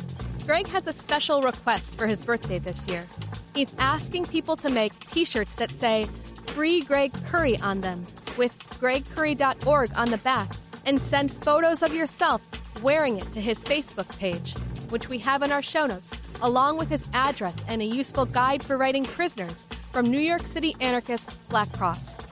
Greg 0.48 0.66
has 0.68 0.86
a 0.86 0.94
special 0.94 1.42
request 1.42 1.98
for 1.98 2.06
his 2.06 2.22
birthday 2.22 2.58
this 2.58 2.88
year. 2.88 3.06
He's 3.54 3.68
asking 3.78 4.24
people 4.24 4.56
to 4.56 4.70
make 4.70 4.98
t 5.00 5.26
shirts 5.26 5.54
that 5.56 5.70
say, 5.70 6.06
Free 6.46 6.80
Greg 6.80 7.12
Curry 7.26 7.58
on 7.58 7.82
them 7.82 8.02
with 8.38 8.58
gregcurry.org 8.80 9.90
on 9.94 10.10
the 10.10 10.16
back 10.16 10.50
and 10.86 10.98
send 10.98 11.30
photos 11.30 11.82
of 11.82 11.94
yourself 11.94 12.40
wearing 12.82 13.18
it 13.18 13.30
to 13.32 13.42
his 13.42 13.62
Facebook 13.62 14.08
page, 14.18 14.54
which 14.88 15.10
we 15.10 15.18
have 15.18 15.42
in 15.42 15.52
our 15.52 15.60
show 15.60 15.84
notes, 15.84 16.12
along 16.40 16.78
with 16.78 16.88
his 16.88 17.06
address 17.12 17.56
and 17.68 17.82
a 17.82 17.84
useful 17.84 18.24
guide 18.24 18.62
for 18.62 18.78
writing 18.78 19.04
prisoners 19.04 19.66
from 19.92 20.10
New 20.10 20.18
York 20.18 20.46
City 20.46 20.74
anarchist 20.80 21.36
Black 21.50 21.70
Cross. 21.74 22.22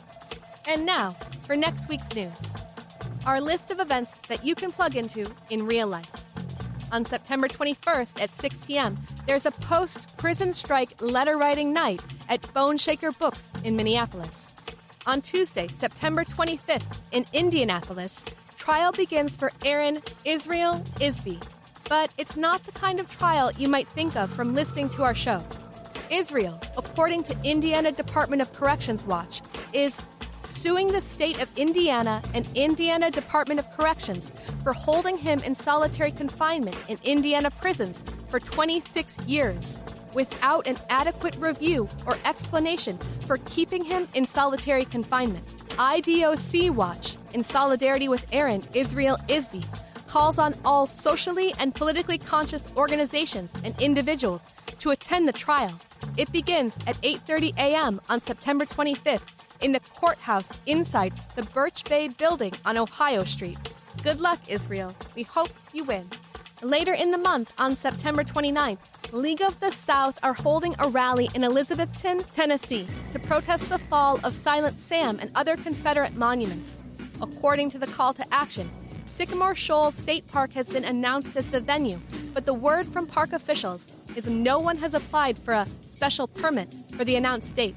And 0.66 0.86
now 0.86 1.18
for 1.44 1.54
next 1.54 1.90
week's 1.90 2.14
news 2.14 2.38
our 3.26 3.42
list 3.42 3.70
of 3.70 3.78
events 3.78 4.14
that 4.28 4.42
you 4.42 4.54
can 4.54 4.72
plug 4.72 4.96
into 4.96 5.30
in 5.50 5.66
real 5.66 5.88
life. 5.88 6.25
On 6.92 7.04
September 7.04 7.48
21st 7.48 8.22
at 8.22 8.30
6 8.40 8.60
p.m., 8.62 8.96
there's 9.26 9.46
a 9.46 9.50
post 9.50 10.16
prison 10.18 10.54
strike 10.54 11.00
letter 11.00 11.36
writing 11.36 11.72
night 11.72 12.00
at 12.28 12.42
Boneshaker 12.54 13.16
Books 13.18 13.52
in 13.64 13.74
Minneapolis. 13.76 14.52
On 15.06 15.20
Tuesday, 15.20 15.68
September 15.68 16.24
25th 16.24 16.98
in 17.12 17.26
Indianapolis, 17.32 18.24
trial 18.56 18.92
begins 18.92 19.36
for 19.36 19.52
Aaron 19.64 20.00
Israel 20.24 20.84
Isby. 21.00 21.42
But 21.88 22.12
it's 22.18 22.36
not 22.36 22.64
the 22.64 22.72
kind 22.72 22.98
of 22.98 23.10
trial 23.10 23.52
you 23.52 23.68
might 23.68 23.88
think 23.88 24.16
of 24.16 24.30
from 24.30 24.54
listening 24.54 24.88
to 24.90 25.02
our 25.02 25.14
show. 25.14 25.42
Israel, 26.10 26.60
according 26.76 27.24
to 27.24 27.36
Indiana 27.42 27.90
Department 27.90 28.42
of 28.42 28.52
Corrections 28.52 29.04
Watch, 29.04 29.42
is 29.72 30.02
suing 30.44 30.88
the 30.88 31.00
state 31.00 31.40
of 31.40 31.48
Indiana 31.56 32.22
and 32.34 32.48
Indiana 32.56 33.10
Department 33.10 33.60
of 33.60 33.70
Corrections 33.76 34.32
for 34.66 34.72
holding 34.72 35.16
him 35.16 35.38
in 35.44 35.54
solitary 35.54 36.10
confinement 36.10 36.76
in 36.88 36.98
Indiana 37.04 37.52
prisons 37.52 38.02
for 38.26 38.40
26 38.40 39.16
years 39.20 39.76
without 40.12 40.66
an 40.66 40.76
adequate 40.90 41.36
review 41.36 41.88
or 42.04 42.18
explanation 42.24 42.98
for 43.28 43.38
keeping 43.44 43.84
him 43.84 44.08
in 44.14 44.26
solitary 44.26 44.84
confinement. 44.84 45.46
IDOC 45.76 46.72
Watch, 46.72 47.16
in 47.32 47.44
solidarity 47.44 48.08
with 48.08 48.26
Aaron 48.32 48.60
Israel 48.74 49.16
Isby, 49.28 49.64
calls 50.08 50.36
on 50.36 50.52
all 50.64 50.84
socially 50.84 51.54
and 51.60 51.72
politically 51.72 52.18
conscious 52.18 52.72
organizations 52.76 53.52
and 53.62 53.80
individuals 53.80 54.48
to 54.80 54.90
attend 54.90 55.28
the 55.28 55.32
trial. 55.32 55.80
It 56.16 56.32
begins 56.32 56.74
at 56.88 57.00
8:30 57.02 57.56
a.m. 57.56 58.00
on 58.08 58.20
September 58.20 58.66
25th 58.66 59.28
in 59.60 59.70
the 59.70 59.80
courthouse 59.94 60.50
inside 60.66 61.12
the 61.36 61.44
Birch 61.54 61.84
Bayh 61.84 62.16
building 62.18 62.52
on 62.64 62.76
Ohio 62.76 63.22
Street. 63.22 63.58
Good 64.02 64.20
luck, 64.20 64.40
Israel. 64.48 64.94
We 65.14 65.24
hope 65.24 65.50
you 65.72 65.84
win. 65.84 66.08
Later 66.62 66.94
in 66.94 67.10
the 67.10 67.18
month, 67.18 67.52
on 67.58 67.74
September 67.74 68.24
29th, 68.24 68.78
League 69.12 69.42
of 69.42 69.58
the 69.60 69.70
South 69.72 70.18
are 70.22 70.32
holding 70.32 70.74
a 70.78 70.88
rally 70.88 71.28
in 71.34 71.42
Elizabethton, 71.42 72.24
Tennessee, 72.30 72.86
to 73.12 73.18
protest 73.18 73.68
the 73.68 73.78
fall 73.78 74.18
of 74.24 74.32
Silent 74.32 74.78
Sam 74.78 75.18
and 75.20 75.30
other 75.34 75.56
Confederate 75.56 76.14
monuments. 76.14 76.78
According 77.20 77.70
to 77.70 77.78
the 77.78 77.86
call 77.86 78.12
to 78.14 78.24
action, 78.32 78.70
Sycamore 79.06 79.54
Shoals 79.54 79.94
State 79.94 80.26
Park 80.28 80.52
has 80.52 80.68
been 80.68 80.84
announced 80.84 81.36
as 81.36 81.50
the 81.50 81.60
venue, 81.60 82.00
but 82.32 82.44
the 82.44 82.54
word 82.54 82.86
from 82.86 83.06
park 83.06 83.32
officials 83.32 83.86
is 84.14 84.28
no 84.28 84.58
one 84.58 84.76
has 84.78 84.94
applied 84.94 85.38
for 85.38 85.54
a 85.54 85.66
special 85.80 86.26
permit 86.26 86.74
for 86.92 87.04
the 87.04 87.16
announced 87.16 87.54
date. 87.54 87.76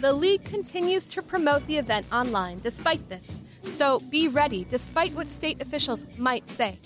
The 0.00 0.12
league 0.12 0.44
continues 0.44 1.06
to 1.06 1.22
promote 1.22 1.66
the 1.66 1.78
event 1.78 2.06
online 2.12 2.58
despite 2.60 3.08
this, 3.08 3.36
so 3.70 4.00
be 4.10 4.28
ready 4.28 4.64
despite 4.68 5.12
what 5.12 5.26
state 5.26 5.60
officials 5.60 6.04
might 6.18 6.48
say. 6.48 6.78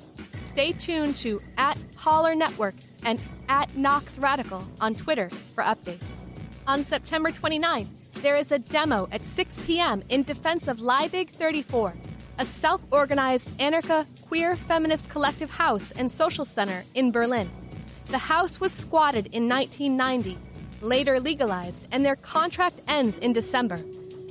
Stay 0.47 0.72
tuned 0.72 1.16
to 1.16 1.41
at 1.57 1.78
Holler 1.97 2.35
Network 2.35 2.74
and 3.05 3.20
at 3.49 3.76
Knox 3.76 4.18
Radical 4.18 4.62
on 4.81 4.95
Twitter 4.95 5.31
for 5.31 5.62
updates. 5.64 6.05
On 6.66 6.85
September 6.85 7.31
29th, 7.31 7.89
there 8.22 8.37
is 8.37 8.53
a 8.53 8.59
demo 8.59 9.09
at 9.12 9.22
6 9.22 9.66
p.m. 9.66 10.03
in 10.09 10.22
defense 10.22 10.68
of 10.68 10.78
Liebig 10.78 11.31
34, 11.31 11.95
a 12.39 12.45
self 12.45 12.83
organized 12.91 13.57
anarcha 13.59 14.07
queer 14.28 14.57
feminist 14.57 15.09
collective 15.09 15.51
house 15.51 15.93
and 15.93 16.11
social 16.11 16.45
center 16.45 16.83
in 16.95 17.12
Berlin. 17.12 17.51
The 18.07 18.18
house 18.18 18.61
was 18.61 18.72
squatted 18.72 19.26
in 19.26 19.49
1990 19.49 20.37
later 20.83 21.20
legalized, 21.20 21.89
and 21.93 22.05
their 22.05 22.16
contract 22.16 22.81
ends 22.89 23.18
in 23.18 23.33
December. 23.33 23.78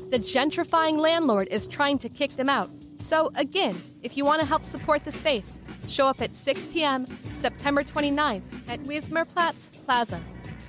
The 0.09 0.17
gentrifying 0.17 0.97
landlord 0.97 1.49
is 1.51 1.67
trying 1.67 1.99
to 1.99 2.09
kick 2.09 2.31
them 2.31 2.49
out. 2.49 2.71
So, 2.97 3.29
again, 3.35 3.79
if 4.01 4.17
you 4.17 4.25
want 4.25 4.41
to 4.41 4.47
help 4.47 4.63
support 4.63 5.05
the 5.05 5.11
space, 5.11 5.59
show 5.87 6.07
up 6.07 6.19
at 6.19 6.33
6 6.33 6.65
p.m. 6.73 7.05
September 7.37 7.83
29th 7.83 8.41
at 8.67 8.79
Wismarplatz 8.85 9.85
Plaza. 9.85 10.19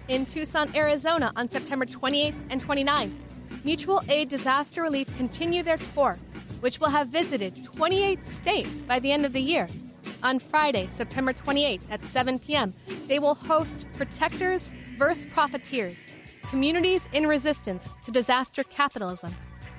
In 0.09 0.27
Tucson, 0.27 0.71
Arizona 0.77 1.33
on 1.37 1.49
September 1.49 1.87
28th 1.87 2.35
and 2.51 2.63
29th, 2.63 3.65
Mutual 3.65 4.03
Aid 4.11 4.29
Disaster 4.29 4.83
Relief 4.83 5.17
continue 5.17 5.63
their 5.63 5.79
tour, 5.79 6.19
which 6.61 6.79
will 6.79 6.91
have 6.91 7.09
visited 7.09 7.65
28 7.65 8.23
states 8.23 8.75
by 8.83 8.99
the 8.99 9.11
end 9.11 9.25
of 9.25 9.33
the 9.33 9.41
year. 9.41 9.69
On 10.23 10.39
Friday, 10.39 10.87
September 10.93 11.33
28th 11.33 11.91
at 11.91 12.03
7 12.03 12.39
p.m., 12.41 12.75
they 13.07 13.19
will 13.19 13.37
host 13.37 13.87
Protectors 13.95 14.71
Diverse 15.01 15.25
Profiteers 15.33 15.97
Communities 16.51 17.03
in 17.13 17.29
Resistance 17.29 17.95
to 18.05 18.11
Disaster 18.11 18.65
Capitalism. 18.65 19.33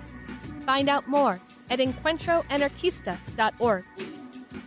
Find 0.66 0.88
out 0.88 1.10
more 1.10 1.42
at 1.70 1.80
encuentroanarquista.org. 1.80 3.84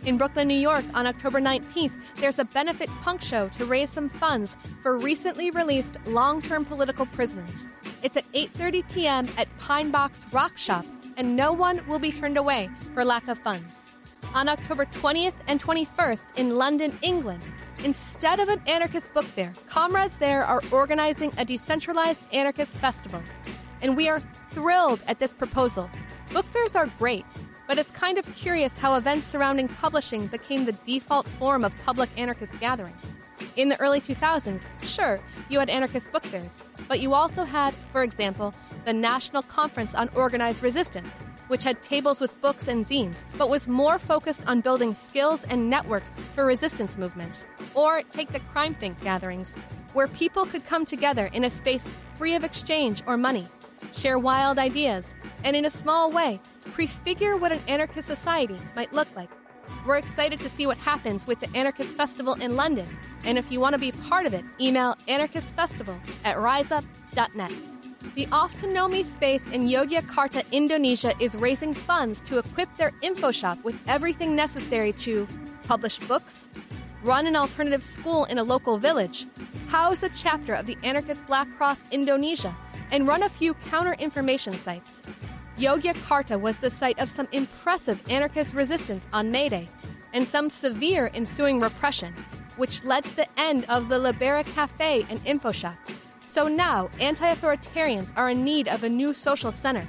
In 0.07 0.17
Brooklyn, 0.17 0.47
New 0.47 0.53
York, 0.53 0.85
on 0.93 1.05
October 1.05 1.41
19th, 1.41 1.91
there's 2.15 2.39
a 2.39 2.45
benefit 2.45 2.89
punk 3.01 3.21
show 3.21 3.49
to 3.49 3.65
raise 3.65 3.89
some 3.89 4.07
funds 4.07 4.55
for 4.81 4.97
recently 4.97 5.51
released 5.51 5.97
long-term 6.07 6.63
political 6.63 7.05
prisoners. 7.07 7.65
It's 8.01 8.15
at 8.15 8.23
8:30 8.31 8.89
p.m. 8.93 9.27
at 9.37 9.49
Pine 9.59 9.91
Box 9.91 10.25
Rock 10.31 10.57
Shop, 10.57 10.85
and 11.17 11.35
no 11.35 11.51
one 11.51 11.85
will 11.89 11.99
be 11.99 12.13
turned 12.13 12.37
away 12.37 12.69
for 12.93 13.03
lack 13.03 13.27
of 13.27 13.37
funds. 13.39 13.97
On 14.33 14.47
October 14.47 14.85
20th 14.85 15.35
and 15.49 15.61
21st 15.61 16.37
in 16.37 16.55
London, 16.55 16.97
England, 17.01 17.43
instead 17.83 18.39
of 18.39 18.47
an 18.47 18.61
anarchist 18.65 19.13
book 19.13 19.25
fair, 19.25 19.51
comrades 19.67 20.15
there 20.15 20.45
are 20.45 20.61
organizing 20.71 21.33
a 21.37 21.43
decentralized 21.43 22.33
anarchist 22.33 22.77
festival. 22.77 23.21
And 23.81 23.97
we 23.97 24.07
are 24.07 24.21
thrilled 24.51 25.01
at 25.05 25.19
this 25.19 25.35
proposal. 25.35 25.89
Book 26.31 26.45
fairs 26.45 26.77
are 26.77 26.87
great, 26.97 27.25
but 27.67 27.77
it's 27.77 27.91
kind 27.91 28.17
of 28.17 28.35
curious 28.35 28.77
how 28.77 28.95
events 28.95 29.25
surrounding 29.25 29.67
publishing 29.67 30.27
became 30.27 30.65
the 30.65 30.71
default 30.71 31.27
form 31.27 31.63
of 31.63 31.73
public 31.85 32.09
anarchist 32.17 32.59
gatherings. 32.59 33.01
In 33.55 33.69
the 33.69 33.79
early 33.79 34.01
2000s, 34.01 34.65
sure, 34.83 35.19
you 35.49 35.59
had 35.59 35.69
anarchist 35.69 36.11
book 36.11 36.23
fairs, 36.23 36.63
but 36.87 36.99
you 36.99 37.13
also 37.13 37.43
had, 37.43 37.73
for 37.91 38.03
example, 38.03 38.53
the 38.85 38.93
National 38.93 39.41
Conference 39.43 39.93
on 39.93 40.09
Organized 40.15 40.63
Resistance, 40.63 41.11
which 41.47 41.63
had 41.63 41.81
tables 41.81 42.21
with 42.21 42.39
books 42.41 42.67
and 42.67 42.85
zines, 42.85 43.15
but 43.37 43.49
was 43.49 43.67
more 43.67 43.99
focused 43.99 44.45
on 44.47 44.61
building 44.61 44.93
skills 44.93 45.43
and 45.49 45.69
networks 45.69 46.17
for 46.35 46.45
resistance 46.45 46.97
movements. 46.97 47.45
Or 47.73 48.01
take 48.03 48.29
the 48.29 48.39
CrimethInc 48.39 49.01
gatherings, 49.01 49.55
where 49.93 50.07
people 50.07 50.45
could 50.45 50.65
come 50.65 50.85
together 50.85 51.29
in 51.33 51.43
a 51.43 51.49
space 51.49 51.87
free 52.17 52.35
of 52.35 52.43
exchange 52.43 53.03
or 53.05 53.17
money, 53.17 53.45
share 53.93 54.19
wild 54.19 54.57
ideas, 54.59 55.13
and 55.43 55.55
in 55.55 55.65
a 55.65 55.69
small 55.69 56.11
way, 56.11 56.39
prefigure 56.73 57.37
what 57.37 57.51
an 57.51 57.61
anarchist 57.67 58.07
society 58.07 58.57
might 58.75 58.93
look 58.93 59.07
like. 59.15 59.29
We're 59.85 59.97
excited 59.97 60.39
to 60.39 60.49
see 60.49 60.65
what 60.65 60.77
happens 60.77 61.27
with 61.27 61.39
the 61.39 61.57
Anarchist 61.57 61.97
Festival 61.97 62.33
in 62.35 62.55
London, 62.55 62.87
and 63.25 63.37
if 63.37 63.51
you 63.51 63.59
want 63.59 63.73
to 63.73 63.79
be 63.79 63.91
part 63.91 64.25
of 64.25 64.33
it, 64.33 64.45
email 64.59 64.95
anarchistfestival 65.07 65.97
at 66.23 66.37
riseup.net. 66.37 67.51
The 68.15 68.27
Off 68.31 68.59
to 68.61 68.71
Know 68.71 68.87
Me 68.87 69.03
space 69.03 69.45
in 69.49 69.63
Yogyakarta, 69.63 70.49
Indonesia 70.51 71.13
is 71.19 71.35
raising 71.35 71.73
funds 71.73 72.21
to 72.23 72.37
equip 72.37 72.73
their 72.77 72.91
info 73.01 73.31
shop 73.31 73.63
with 73.63 73.79
everything 73.87 74.35
necessary 74.35 74.93
to 74.93 75.27
publish 75.67 75.99
books, 75.99 76.47
run 77.03 77.27
an 77.27 77.35
alternative 77.35 77.83
school 77.83 78.25
in 78.25 78.37
a 78.37 78.43
local 78.43 78.77
village, 78.77 79.25
house 79.67 80.03
a 80.03 80.09
chapter 80.09 80.53
of 80.53 80.65
the 80.65 80.77
Anarchist 80.83 81.27
Black 81.27 81.47
Cross 81.57 81.83
Indonesia, 81.91 82.55
and 82.91 83.07
run 83.07 83.23
a 83.23 83.29
few 83.29 83.53
counter 83.53 83.93
information 83.99 84.53
sites. 84.53 85.01
Yogyakarta 85.57 86.39
was 86.39 86.59
the 86.59 86.69
site 86.69 86.99
of 86.99 87.09
some 87.09 87.27
impressive 87.31 87.99
anarchist 88.11 88.53
resistance 88.53 89.03
on 89.11 89.31
May 89.31 89.49
Day 89.49 89.67
and 90.13 90.25
some 90.25 90.51
severe 90.51 91.09
ensuing 91.15 91.59
repression, 91.59 92.13
which 92.57 92.83
led 92.83 93.03
to 93.05 93.15
the 93.15 93.27
end 93.37 93.65
of 93.67 93.89
the 93.89 93.97
Libera 93.97 94.43
Cafe 94.43 95.03
and 95.09 95.19
InfoShack. 95.21 95.77
So 96.21 96.47
now, 96.47 96.89
anti 96.99 97.25
authoritarians 97.25 98.11
are 98.15 98.29
in 98.29 98.43
need 98.43 98.67
of 98.67 98.83
a 98.83 98.89
new 98.89 99.15
social 99.15 99.51
center. 99.51 99.87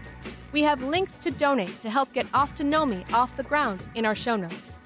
We 0.52 0.62
have 0.62 0.82
links 0.82 1.18
to 1.18 1.30
donate 1.30 1.82
to 1.82 1.90
help 1.90 2.14
get 2.14 2.32
Oftanomi 2.32 3.12
off 3.12 3.36
the 3.36 3.42
ground 3.42 3.82
in 3.94 4.06
our 4.06 4.14
show 4.14 4.36
notes. 4.36 4.78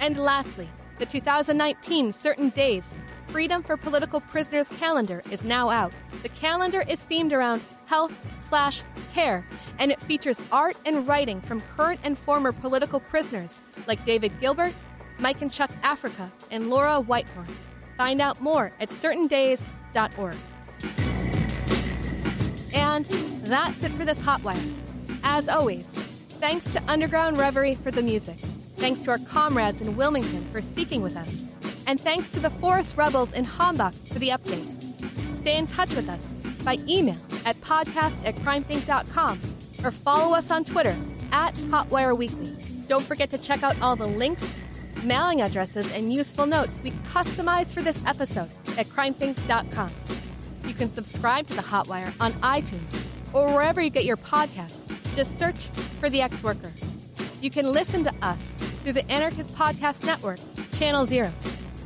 And 0.00 0.18
lastly, 0.18 0.68
the 0.98 1.06
2019 1.06 2.12
Certain 2.12 2.50
Days 2.50 2.92
Freedom 3.32 3.62
for 3.62 3.76
Political 3.76 4.22
Prisoners 4.22 4.68
calendar 4.80 5.22
is 5.30 5.44
now 5.44 5.70
out. 5.70 5.92
The 6.24 6.28
calendar 6.30 6.82
is 6.88 7.04
themed 7.04 7.32
around 7.32 7.62
health 7.86 8.12
slash 8.40 8.82
care, 9.14 9.46
and 9.78 9.92
it 9.92 10.00
features 10.00 10.42
art 10.50 10.76
and 10.84 11.06
writing 11.06 11.40
from 11.40 11.60
current 11.76 12.00
and 12.02 12.18
former 12.18 12.50
political 12.50 12.98
prisoners 12.98 13.60
like 13.86 14.04
David 14.04 14.32
Gilbert, 14.40 14.72
Mike 15.20 15.42
and 15.42 15.50
Chuck 15.50 15.70
Africa, 15.84 16.28
and 16.50 16.70
Laura 16.70 17.00
Whitehorn. 17.00 17.46
Find 17.96 18.20
out 18.20 18.40
more 18.40 18.72
at 18.80 18.88
certaindays.org. 18.88 20.36
And 22.74 23.04
that's 23.04 23.84
it 23.84 23.92
for 23.92 24.04
this 24.04 24.20
Hotwire. 24.20 25.20
As 25.22 25.48
always, 25.48 25.86
thanks 26.40 26.72
to 26.72 26.82
Underground 26.90 27.38
Reverie 27.38 27.76
for 27.76 27.92
the 27.92 28.02
music. 28.02 28.38
Thanks 28.76 29.02
to 29.02 29.12
our 29.12 29.18
comrades 29.18 29.80
in 29.80 29.96
Wilmington 29.96 30.40
for 30.46 30.60
speaking 30.60 31.00
with 31.00 31.16
us. 31.16 31.50
And 31.86 32.00
thanks 32.00 32.30
to 32.30 32.40
the 32.40 32.50
Forest 32.50 32.96
Rebels 32.96 33.32
in 33.32 33.44
Hambach 33.44 33.94
for 34.12 34.18
the 34.18 34.28
update. 34.28 34.66
Stay 35.36 35.56
in 35.56 35.66
touch 35.66 35.94
with 35.94 36.08
us 36.08 36.32
by 36.64 36.76
email 36.88 37.16
at 37.46 37.56
podcast 37.56 38.26
at 38.26 38.34
crimethinc.com 38.36 39.40
or 39.84 39.90
follow 39.90 40.36
us 40.36 40.50
on 40.50 40.64
Twitter 40.64 40.96
at 41.32 41.54
Hotwire 41.54 42.16
Weekly. 42.16 42.54
Don't 42.88 43.02
forget 43.02 43.30
to 43.30 43.38
check 43.38 43.62
out 43.62 43.80
all 43.80 43.96
the 43.96 44.06
links, 44.06 44.54
mailing 45.02 45.40
addresses, 45.42 45.92
and 45.94 46.12
useful 46.12 46.46
notes 46.46 46.80
we 46.82 46.90
customized 46.90 47.72
for 47.72 47.82
this 47.82 48.04
episode 48.04 48.50
at 48.76 48.86
crimethinc.com. 48.86 49.90
You 50.66 50.74
can 50.74 50.88
subscribe 50.88 51.46
to 51.48 51.54
the 51.54 51.62
Hotwire 51.62 52.12
on 52.20 52.32
iTunes 52.34 53.34
or 53.34 53.52
wherever 53.52 53.80
you 53.80 53.90
get 53.90 54.04
your 54.04 54.16
podcasts. 54.16 54.86
Just 55.16 55.38
search 55.38 55.68
for 55.98 56.10
The 56.10 56.20
Ex 56.20 56.42
Worker. 56.42 56.72
You 57.40 57.50
can 57.50 57.66
listen 57.66 58.04
to 58.04 58.14
us 58.22 58.40
through 58.82 58.92
the 58.92 59.10
Anarchist 59.10 59.56
Podcast 59.56 60.04
Network, 60.04 60.38
Channel 60.72 61.06
Zero. 61.06 61.32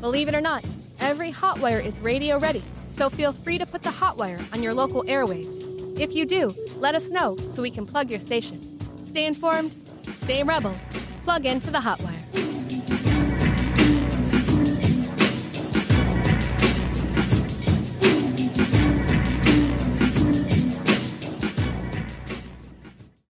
Believe 0.04 0.28
it 0.28 0.34
or 0.34 0.42
not, 0.42 0.62
every 1.00 1.32
Hotwire 1.32 1.82
is 1.82 1.98
radio 1.98 2.38
ready, 2.38 2.62
so 2.92 3.08
feel 3.08 3.32
free 3.32 3.56
to 3.56 3.64
put 3.64 3.82
the 3.82 3.88
Hotwire 3.88 4.38
on 4.52 4.62
your 4.62 4.74
local 4.74 5.02
airwaves. 5.04 5.98
If 5.98 6.14
you 6.14 6.26
do, 6.26 6.54
let 6.76 6.94
us 6.94 7.08
know 7.08 7.38
so 7.38 7.62
we 7.62 7.70
can 7.70 7.86
plug 7.86 8.10
your 8.10 8.20
station. 8.20 8.60
Stay 9.06 9.24
informed, 9.24 9.74
stay 10.12 10.42
rebel, 10.42 10.74
plug 11.24 11.46
into 11.46 11.70
the 11.70 11.78
Hotwire. 11.78 12.23